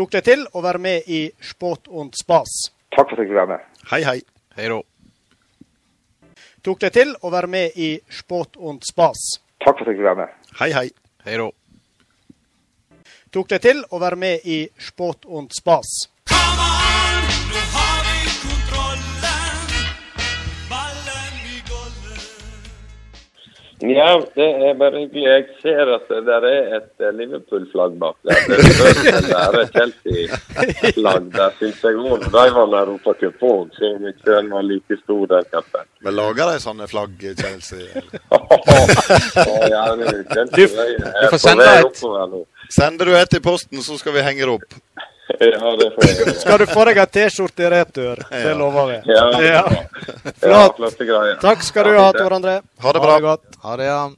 [0.00, 2.48] Tok deg til å være med i Sport und Spas?
[2.88, 3.64] Takk for at jeg fikk være med.
[3.90, 4.14] Hei, hei.
[4.56, 4.78] Hei då.
[6.64, 9.26] Tok deg til å være med i Sport und Spas?
[9.60, 10.32] Takk for at jeg fikk være med.
[10.56, 10.86] Hei, hei.
[11.26, 11.50] Hei då.
[13.28, 15.92] Tok deg til å være med i Sport und Spas?
[23.80, 25.22] Ja, det er bare hyggelig.
[25.24, 28.42] Jeg ser at det der er et eh, Liverpool-flagg bak der.
[28.50, 31.30] Det bør være Chelsea-flagg.
[31.32, 35.48] Der syns jeg òg De vant Europacup òg, siden ikke den var like stor der,
[35.54, 35.88] kappen.
[36.04, 37.88] Men lager de sånne flagg i Chelsea?
[39.30, 40.84] Du ja, det er Chelsea.
[40.84, 42.44] Jeg er på vei.
[42.70, 44.80] Sender du et i posten, så skal vi henge det opp.
[45.40, 46.34] Ja, det får jeg.
[46.42, 48.20] Skal du få deg ei T-skjorte i retur?
[48.28, 48.98] Det lover vi.
[49.14, 49.78] Ja, det er.
[50.42, 51.00] Ja, Flott.
[51.40, 52.20] Takk skal du ha, det.
[52.20, 52.58] Tor André.
[52.84, 53.18] Ha det bra.
[53.24, 53.49] godt.
[53.62, 54.10] Ha det, ja.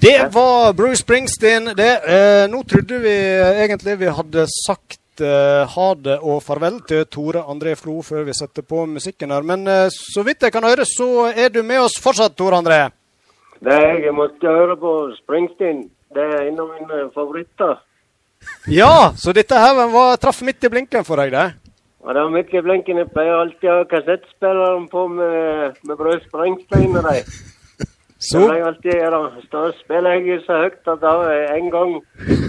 [0.00, 1.64] Det var Bruce Springsteen.
[1.64, 3.14] Det, eh, nå trodde vi
[3.64, 8.36] egentlig vi hadde sagt eh, ha det og farvel til Tore André Flo før vi
[8.36, 9.42] setter på musikken her.
[9.42, 12.84] Men eh, så vidt jeg kan høre, så er du med oss fortsatt, Tore André.
[13.58, 15.88] Det, jeg måtte høre på Springsteen.
[16.14, 17.80] Det er en av mine favoritter.
[18.70, 21.46] Ja, så dette her var, traff midt i blinken for deg, det.
[22.06, 22.98] Ja, det var midt i blinken.
[23.02, 27.30] Jeg pleier alltid å ha kassettspilleren på med, med Bruce Springsteen og dem.
[28.26, 28.40] Så?
[28.40, 29.18] Det jeg alltid gjøre.
[29.50, 31.12] Så spiller jeg så høyt at da
[31.52, 31.90] en gang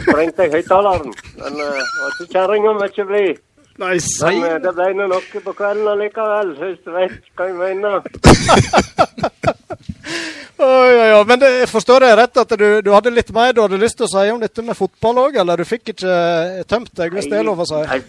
[0.05, 1.11] sprengte jeg høyttaleren.
[1.41, 3.41] Men uh, var ikke kjerringa mye blid.
[3.77, 7.57] Nei, Men eh, det ble nå noe på kvelden allikevel, hvis du vet hva jeg
[7.59, 8.01] mener.
[10.57, 11.23] Oi, oi, oi.
[11.29, 14.07] Men det, forstår jeg rett at du, du hadde litt mer du hadde lyst til
[14.07, 16.15] å si om dette med fotball òg, eller du fikk ikke
[16.69, 17.77] tømt deg, hvis det er lov å si?
[17.85, 17.99] Nei,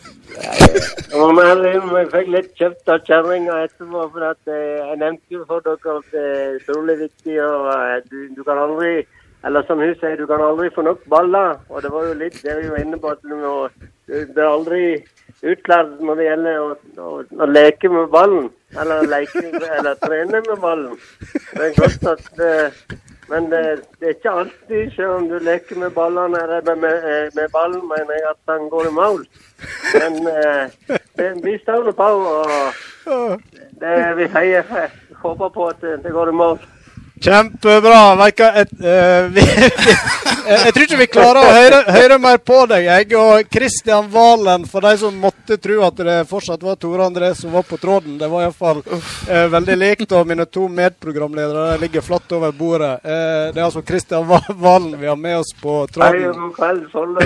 [1.99, 5.99] jeg fikk litt kjeft av kjerringa etterpå, for at eh, jeg nevnte jo for dere
[5.99, 8.93] at det er utrolig viktig, og eh, du, du kan aldri
[9.47, 11.61] eller som hun sier, du kan aldri få nok baller.
[11.71, 13.53] Og det var jo litt det vi var inne på, at du må
[14.09, 14.83] blir aldri
[15.47, 16.71] utlært når det gjelder å,
[17.05, 18.49] å, å leke med ballen.
[18.77, 20.97] Eller leker eller trene med ballen.
[21.57, 22.73] Det godt at det,
[23.29, 23.61] Men det,
[24.01, 27.83] det er ikke alltid, selv om du leker med ballene, eller med, med, med ballen,
[27.89, 29.27] mener jeg at han går i mål.
[29.95, 33.43] Men eh, vi står på, og
[33.81, 34.65] det, vi heier,
[35.23, 36.59] håper på at det, går i mål.
[37.21, 38.01] Kjempebra.
[38.17, 38.31] Hva,
[38.63, 39.45] et, eh, vi,
[40.49, 42.83] jeg, jeg tror ikke vi klarer å høre, høre mer på deg.
[42.89, 47.29] Jeg og Kristian Valen, for de som måtte tro at det fortsatt var Tore André
[47.39, 48.13] som var på tråden.
[48.21, 52.95] Det var iallfall eh, veldig likt, og mine to medprogramledere ligger flatt over bordet.
[53.05, 56.33] Eh, det er altså Kristian Valen vi har med oss på Hei, tråden.
[56.41, 57.19] god kveld, Solle.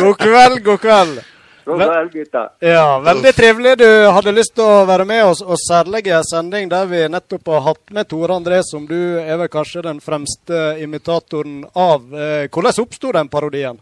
[0.00, 1.20] God kveld, god kveld.
[2.64, 6.26] Ja, veldig trivelig du hadde lyst til å være med oss, og særlig i en
[6.26, 10.00] sending der vi nettopp har hatt med Tore André, som du er vel kanskje den
[10.04, 12.06] fremste imitatoren av.
[12.14, 13.80] Eh, Hvordan oppsto den parodien?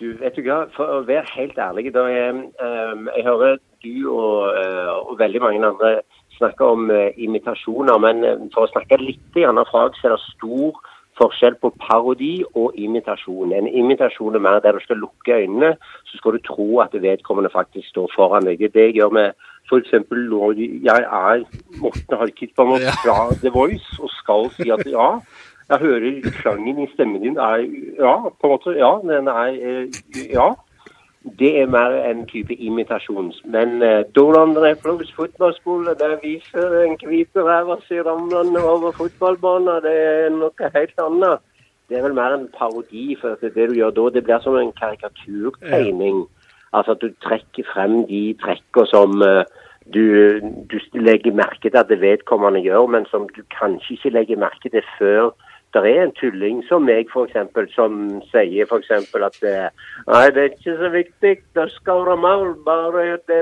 [0.00, 4.50] Du, vet du hva, for å være helt ærlig, da jeg, jeg hører du og,
[4.58, 5.92] eh, og veldig mange andre
[6.38, 10.80] snakke om eh, imitasjoner, men for å snakke litt grann fag, så er det stor
[11.18, 13.52] forskjell på parodi og imitasjon.
[13.54, 15.74] En imitasjon er mer der du skal lukke øynene,
[16.10, 18.66] så skal du tro at vedkommende faktisk står foran deg.
[18.74, 19.32] Det gjør med
[19.70, 19.94] f.eks.
[20.10, 21.44] når jeg er
[21.80, 25.08] Morten Harkitbaum fra The Voice og skal si at ja,
[25.70, 27.64] jeg hører klangen i stemmen din er
[27.98, 28.76] Ja, på en måte.
[28.76, 29.88] Ja, den er
[30.32, 30.52] Ja.
[31.38, 33.32] Det er mer en type imitasjon.
[33.44, 33.80] Men
[34.14, 39.82] Don André Flows fotballskole, der viser en hvit ræva si ramlende over fotballbanen.
[39.86, 41.40] Det er noe helt annet.
[41.88, 44.72] Det er vel mer en parodi, for det du gjør da, det blir som en
[44.80, 46.24] karikaturtegning.
[46.72, 49.44] Altså at du trekker frem de trekkene som eh,
[49.94, 50.04] du,
[50.70, 54.72] du legger merke til at det vedkommende gjør, men som du kanskje ikke legger merke
[54.72, 55.30] til før
[55.82, 58.00] det er en tulling som meg, eksempel, som
[58.30, 59.70] sier eksempel at eh,
[60.06, 63.40] Nei, det er ikke så viktig det skal være mål, bare det,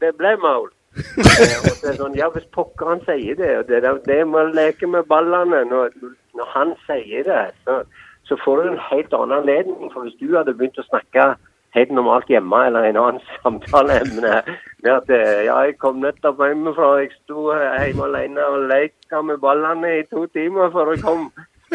[0.00, 0.72] det ble mål.
[1.34, 4.44] Eh, og det er sånn, ja, Hvis pokker han sier det, og det, det må
[4.54, 5.90] leke med ballene Når,
[6.38, 7.80] når han sier det, så,
[8.28, 9.90] så får du en helt annen anledning.
[9.90, 11.32] For hvis du hadde begynt å snakke
[11.74, 14.36] helt normalt hjemme eller en annen samtaleemne
[14.84, 19.42] med at eh, ja, jeg kom nettopp hjemmefra, jeg sto hjemme alene og lekte med
[19.42, 21.26] ballene i to timer før jeg kom.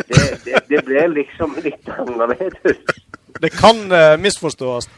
[0.07, 2.79] Det, det, det blir liksom litt annerledes.
[3.41, 4.89] Det kan uh, misforstås.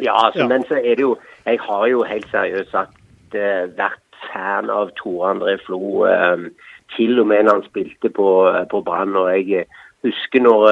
[0.00, 0.48] Ja, altså, Ja.
[0.48, 4.90] men så er det jo Jeg har jo helt seriøst sagt uh, vært fan av
[5.00, 6.04] Tore André Flo.
[6.04, 6.50] Uh,
[6.96, 8.28] til og med når han spilte på,
[8.70, 9.16] på Brann.
[9.16, 9.66] Og jeg
[10.02, 10.68] husker når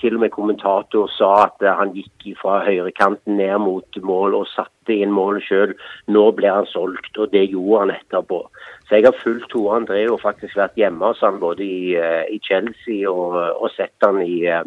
[0.00, 4.94] til og med kommentator sa at han gikk fra høyrekanten ned mot mål og satte
[4.94, 5.74] inn målet sjøl.
[6.06, 8.44] Nå ble han solgt, og det gjorde han etterpå.
[8.88, 12.24] Så jeg har fulgt Tore André og faktisk vært hjemme hos han både i, eh,
[12.28, 14.64] i Chelsea og, og sett han i, eh,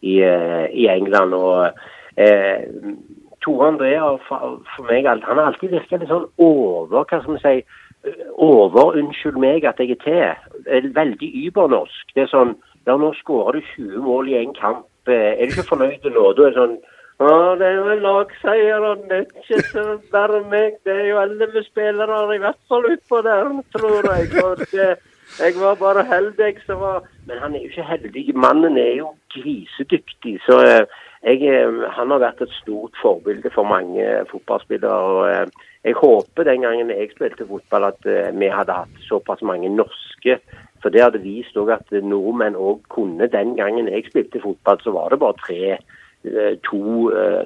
[0.00, 1.34] i, eh, i England.
[1.34, 1.72] og
[2.16, 2.64] eh,
[3.44, 7.42] Tore André har for, meg han har alltid virket litt sånn over hva skal vi
[7.42, 7.56] si,
[8.40, 10.90] over unnskyld meg at jeg er til.
[10.96, 12.14] Veldig übernorsk.
[12.16, 14.88] Det er sånn ja, nå skårer du 20 mål i en kamp.
[15.08, 16.24] Er du ikke fornøyd nå?
[16.36, 16.76] Da er sånn
[17.20, 20.78] ja, det er jo en lagseier, og det er ikke bare meg.
[20.84, 24.30] Det er jo elleve spillere i hvert fall utpå der, tror jeg.
[24.44, 24.88] Og det,
[25.38, 28.34] jeg var bare heldig som var Men han er jo ikke heldig.
[28.34, 30.40] Mannen er jo grisedyktig.
[30.46, 30.84] Så eh,
[31.22, 34.92] jeg, eh, han har vært et stort forbilde for mange fotballspillere.
[34.92, 35.46] og eh,
[35.84, 40.38] Jeg håper den gangen jeg spilte fotball at vi hadde hatt såpass mange norske.
[40.82, 43.30] For det hadde vist også at nordmenn òg kunne.
[43.32, 45.76] Den gangen jeg spilte fotball, så var det bare tre,
[46.64, 47.42] to eh,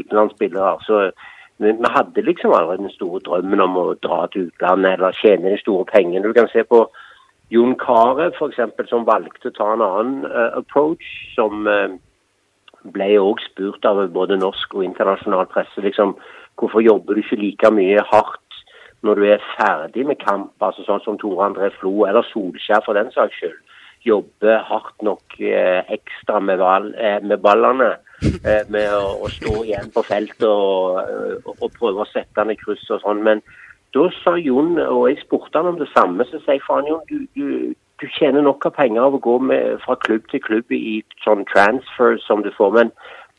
[0.00, 0.76] utenlandsspillere.
[0.86, 1.10] Så
[1.62, 5.60] vi hadde liksom aldri den store drømmen om å dra til utlandet eller tjene de
[5.60, 6.24] store pengene.
[6.26, 6.84] Du kan se på
[7.54, 11.04] Jon Carew f.eks., som valgte å ta en annen uh, approach,
[11.36, 11.94] som uh,
[12.96, 15.80] ble også spurt av både norsk og internasjonal presse.
[15.80, 16.16] liksom,
[16.58, 18.40] Hvorfor jobber du ikke like mye hardt
[19.04, 22.96] når du er ferdig med kamp, altså sånn som Tore André Flo eller Solskjær for
[22.96, 23.63] den saks skyld?
[24.04, 27.94] Jobbe hardt nok eh, ekstra med, ball, eh, med ballene.
[28.24, 31.00] Eh, med å, å stå igjen på feltet og,
[31.50, 33.20] og, prøve å sette den i kryss og sånn.
[33.26, 33.42] Men
[33.92, 37.02] da sa Jon, og jeg spurte han om det samme, så sier jeg faen Jon,
[37.10, 40.72] du, du, du tjener nok av penger av å gå med, fra klubb til klubb
[40.72, 42.72] i sånn transfer som du får.
[42.78, 42.94] men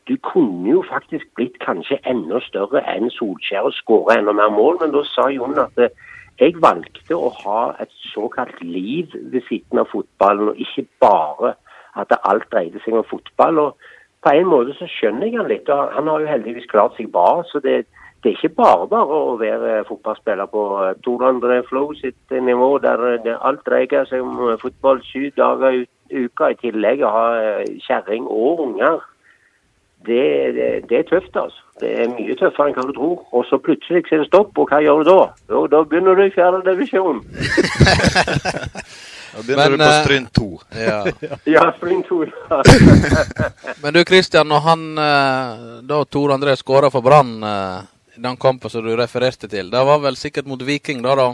[0.06, 4.78] du kunne jo faktisk blitt kanskje enda større enn Solskjær og skåra enda mer mål,
[4.82, 5.90] men da sa Jon at eh,
[6.40, 11.54] jeg valgte å ha et såkalt liv ved siden av fotballen, og ikke bare
[11.96, 13.58] at alt dreide seg om fotball.
[13.58, 13.86] og
[14.22, 15.68] På en måte så skjønner jeg han litt.
[15.68, 17.42] og Han har jo heldigvis klart seg bra.
[17.48, 17.86] så det,
[18.22, 20.62] det er ikke bare bare å være fotballspiller på
[21.04, 26.50] Tor André Flo sitt nivå, der alt dreier seg om fotball syv dager i uka,
[26.50, 27.26] i tillegg å ha
[27.86, 29.00] kjerring og unger
[30.06, 30.24] det,
[30.56, 31.62] det, det er tøft, altså.
[31.80, 33.18] Det er mye tøffere enn hva du tror.
[33.36, 35.18] Og så plutselig så er det stopp, og hva gjør du da?
[35.52, 37.20] Jo, da begynner du i fjerde divisjon.
[39.36, 40.46] Da begynner Men, du på eh, Stryn 2.
[40.80, 41.00] Ja.
[41.56, 42.24] ja, Stryn 2.
[42.24, 42.62] Ja.
[43.82, 47.82] Men du Christian, når han eh, da Tor André skåra for Brann eh,
[48.16, 51.28] i den kampen som du refererte til, det var vel sikkert mot Viking da, da?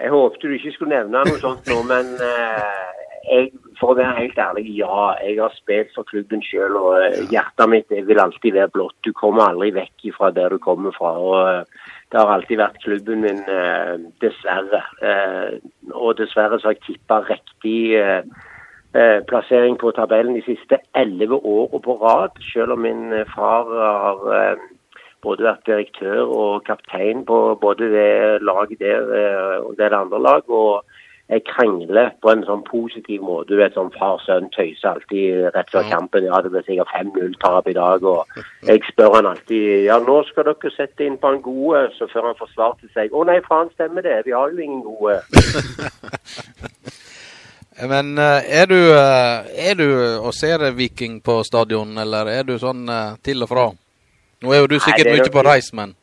[0.00, 2.86] Jeg håpte du ikke skulle nevne noe sånt nå, men eh,
[3.26, 5.14] jeg, for å være helt ærlig, ja.
[5.24, 8.96] Jeg har spilt for klubben sjøl, og eh, hjertet mitt vil alltid være blått.
[9.06, 11.14] Du kommer aldri vekk fra der du kommer fra.
[11.16, 14.82] og eh, Det har alltid vært klubben min, eh, dessverre.
[15.94, 17.80] Og dessverre så har jeg tippa riktig
[19.30, 24.58] plassering på tabellen de siste elleve årene på rad, selv om min far har
[25.22, 29.06] både vært direktør og kaptein på både det laget der
[29.62, 30.50] og det andre lag.
[30.50, 30.82] Og
[31.46, 33.52] krangler på en sånn positiv måte.
[33.52, 36.26] Du vet sånn far-sønn tøyser alltid rett før kampen.
[36.26, 38.02] Ja, det blir sikkert 5-0-tap i dag.
[38.02, 41.86] Og jeg spør han alltid ja, nå skal dere sette inn på en gode.
[41.98, 44.22] Så før han forsvarte seg å nei, faen stemmer det.
[44.26, 45.20] Vi har jo ingen gode.
[47.88, 49.86] Men eh, er du, eh, er du
[50.20, 53.70] og ser Viking på stadion, eller er du sånn eh, til og fra?
[54.40, 55.94] Nå er jo du sikkert er mye på reis, men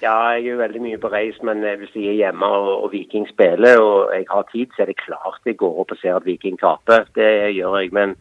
[0.00, 2.68] Ja, jeg er jo veldig mye på reis, men eh, hvis jeg er hjemme og,
[2.86, 6.00] og Viking spiller og jeg har tid, så er det klart jeg går opp og
[6.00, 7.04] ser at Viking taper.
[7.14, 7.92] Det gjør jeg.
[7.92, 8.14] Men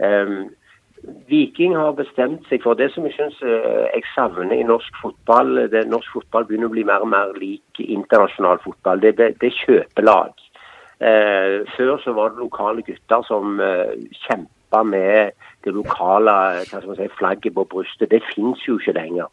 [0.00, 0.48] um,
[1.28, 5.66] Viking har bestemt seg for det som jeg syns jeg savner i norsk fotball.
[5.72, 9.04] Det, norsk fotball begynner å bli mer og mer lik internasjonal fotball.
[9.04, 10.32] Det, er kjøpelag.
[10.96, 13.92] Uh, før så var det lokale gutter som uh,
[14.24, 18.08] kjempa med det lokale si, flagget på brystet.
[18.08, 19.28] Det fins jo ikke lenger.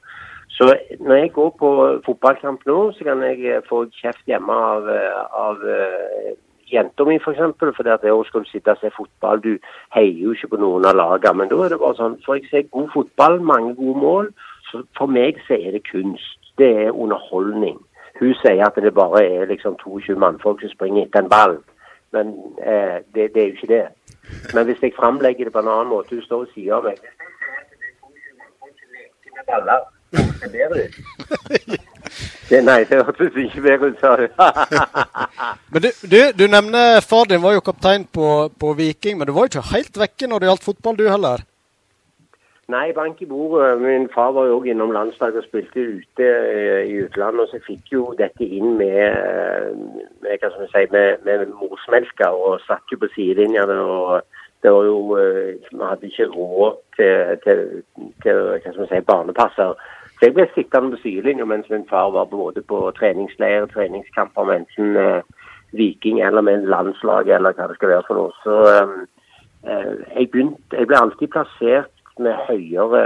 [0.53, 1.69] Så når jeg går på
[2.05, 6.33] fotballkamp nå, så kan jeg eh, få kjeft hjemme av, eh, av eh,
[6.69, 7.41] jenta mi, f.eks.
[7.59, 9.41] For fordi at hun skal sitte og se fotball.
[9.41, 9.53] Du
[9.95, 11.39] heier jo ikke på noen av lagene.
[11.41, 14.29] Men da er det bare sånn Får jeg se god fotball, mange gode mål,
[14.69, 16.37] så for meg så er det kunst.
[16.61, 17.81] Det er underholdning.
[18.19, 21.57] Hun sier at det bare er liksom 22 mannfolk som springer etter en ball.
[22.13, 23.85] Men eh, det, det er jo ikke det.
[24.53, 27.01] Men hvis jeg framlegger det på en annen måte, hun står ved siden av meg
[29.33, 29.81] med baller,
[30.13, 31.79] det bedre ut.
[32.49, 34.27] Det, nei, det hørtes ikke bedre ut, sa du.
[35.73, 38.27] Men du, du, du nevner far din var jo kaptein på,
[38.59, 41.45] på Viking, men du var jo ikke helt vekke når det gjaldt fotball, du heller?
[42.71, 43.81] Nei, bank i bordet.
[43.81, 47.43] Min far var jo òg innom landslaget og spilte ute eh, i utlandet.
[47.43, 49.81] Og så fikk jo dette inn med,
[50.23, 53.75] med hva skal vi si, med, med morsmelka og satt jo på sidelinjene.
[53.81, 54.23] og
[54.63, 57.65] det var jo, eh, Vi hadde ikke råd til, til,
[58.23, 59.75] til hva skal vi si, barnepasser.
[60.23, 64.61] Så jeg ble sittende på sidelinja mens min far var både på treningsleir, treningskamper med
[64.61, 68.31] enten eh, Viking eller med en landslag eller hva det skal være for noe.
[68.45, 68.93] Så eh,
[69.67, 73.01] eh, jeg, begynte, jeg ble alltid plassert med høyere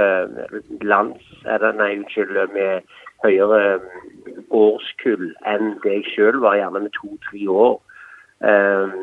[0.86, 1.26] lands...
[1.56, 2.86] Eller nei, unnskyld, med
[3.26, 7.76] høyere eh, årskull enn det jeg sjøl var, gjerne med to-tre år.
[8.46, 8.94] Eh,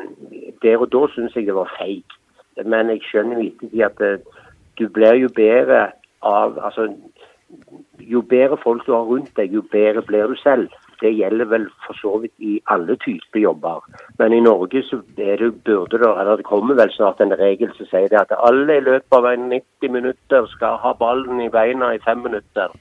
[0.63, 2.15] der og da syns jeg det var feigt.
[2.63, 4.41] Men jeg skjønner jo ettertid at det,
[4.79, 5.89] du blir jo bedre
[6.25, 6.87] av altså
[7.99, 10.73] jo bedre folk du har rundt deg, jo bedre blir du selv.
[11.01, 13.83] Det gjelder vel for så vidt i alle typer jobber.
[14.19, 17.73] Men i Norge så er det, burde det, eller det kommer vel snart en regel
[17.75, 21.93] som sier det at alle i løpet av 90 minutter skal ha ballen i beina
[21.95, 22.73] i fem minutter.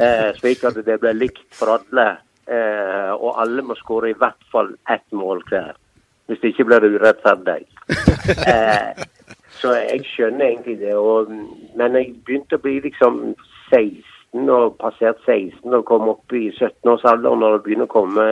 [0.00, 2.08] Eh, slik at det blir likt for alle.
[2.50, 5.74] Eh, og alle må skåre i hvert fall ett mål hver.
[6.26, 7.62] Hvis det ikke blir det urettferdig.
[8.48, 9.04] Eh,
[9.60, 10.94] så jeg skjønner egentlig det.
[10.96, 11.30] Og,
[11.76, 13.34] men jeg begynte å bli liksom
[13.74, 18.26] 16 og passert 16 og kom opp i 17-årsalderen når det begynner å komme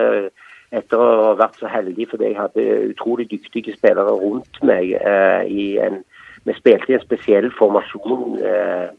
[0.73, 4.95] etter å ha vært så heldig fordi jeg hadde utrolig dyktige spillere rundt meg.
[4.97, 5.53] Eh,
[5.85, 6.01] en,
[6.43, 8.89] Vi spilte i en spesiell formasjon eh,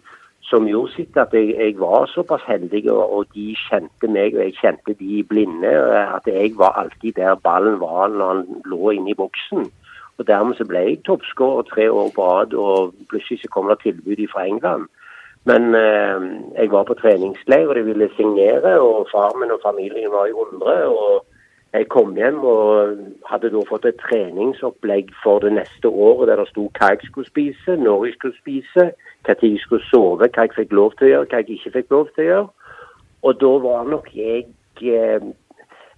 [0.49, 4.45] som gjorde sitt at jeg, jeg var såpass heldig, og, og, de kjente meg og
[4.45, 5.73] jeg kjente de blinde.
[5.73, 9.67] Eh, at jeg var alltid der ballen var når han lå inne i boksen.
[10.15, 13.81] Og Dermed så ble jeg toppskårer tre år på rad, og plutselig så kom det
[13.83, 14.87] tilbud fra England.
[15.45, 16.21] Men eh,
[16.57, 20.37] jeg var på treningsleir, og de ville signere, og far min og familien var i
[20.37, 20.77] hundre.
[20.89, 21.25] og
[21.75, 26.47] jeg kom hjem og hadde da fått et treningsopplegg for det neste året der det
[26.53, 28.85] sto hva jeg skulle spise, når jeg skulle spise,
[29.27, 31.91] hva jeg skulle sove, hva jeg fikk lov til å gjøre, hva jeg ikke fikk
[31.97, 32.77] lov til å gjøre.
[33.27, 34.47] Og da var nok jeg
[34.83, 35.33] eh,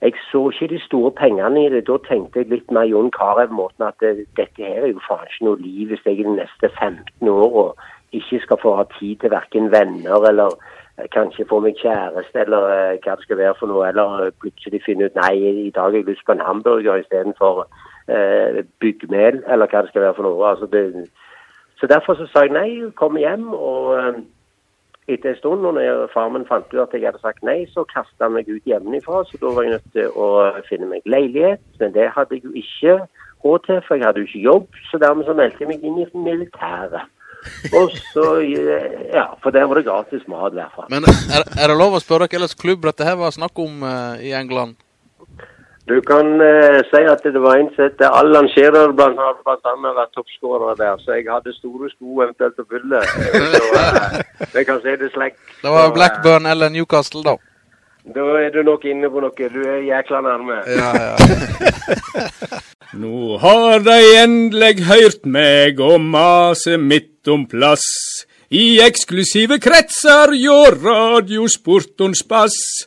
[0.05, 1.87] Jeg så ikke de store pengene i det.
[1.89, 5.57] Da tenkte jeg litt mer Jon Carew-måten at dette her er jo faen ikke noe
[5.57, 7.71] liv hvis jeg er de neste 15 åra
[8.13, 10.55] ikke skal få ha tid til verken venner eller
[10.99, 13.89] eh, kanskje få meg kjæreste eller uh, hva det skal være for noe.
[13.89, 15.35] Eller plutselig finne ut nei,
[15.67, 20.07] i dag har jeg lyst på en hamburger istedenfor uh, byggmel, eller hva det skal
[20.07, 20.49] være for noe.
[20.53, 21.09] Altså, det,
[21.81, 23.53] så derfor så sa jeg nei, kom hjem.
[23.53, 24.25] og uh,
[25.09, 28.27] etter en stund, når far min fant ut at jeg hadde sagt nei, så kasta
[28.27, 29.23] han meg ut hjemmefra.
[29.29, 30.31] Så da var jeg nødt til å
[30.67, 31.63] finne meg leilighet.
[31.81, 32.97] Men det hadde jeg jo ikke
[33.45, 34.81] råd til, for jeg hadde jo ikke jobb.
[34.91, 37.07] Så dermed så meldte jeg meg inn i militæret.
[37.73, 38.25] Og så,
[39.15, 40.89] ja, For der var det gratis mat, i hvert fall.
[40.91, 43.85] Men er, er det lov å spørre hva slags klubb dette her var snakk om
[43.87, 44.77] uh, i England?
[45.87, 49.99] Du kan uh, si at det var en som het Allan blant annet, blant annet
[50.01, 50.99] vært toppskårer der.
[51.05, 53.03] Så jeg hadde store sko eventuelt å fylle.
[53.55, 55.39] Så uh, det kan si det slik.
[55.63, 57.37] Det var Blackburn eller Newcastle, da?
[58.15, 59.49] Da er du nok inne på noe.
[59.51, 60.61] Du er jækla nærme.
[60.71, 61.17] Ja, ja.
[63.03, 67.87] Nå har de endelig hørt meg og mase midt om plass.
[68.47, 72.87] I eksklusive kretser hjå radiosportons bass.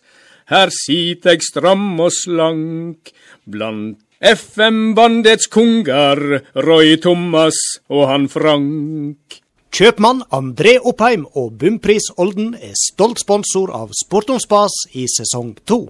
[0.50, 3.12] Her sit eg stram og slank
[3.44, 7.60] blant FM-bandets konger, Roy Thomas
[7.92, 9.42] og han Frank.
[9.70, 15.84] Kjøpmann André Oppheim og Bumpris Olden er stolt sponsor av Sportons Spas i sesong to.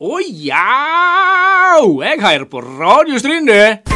[0.00, 0.64] Å ja!
[1.76, 3.88] Jeg hører på Radio Stryn, du!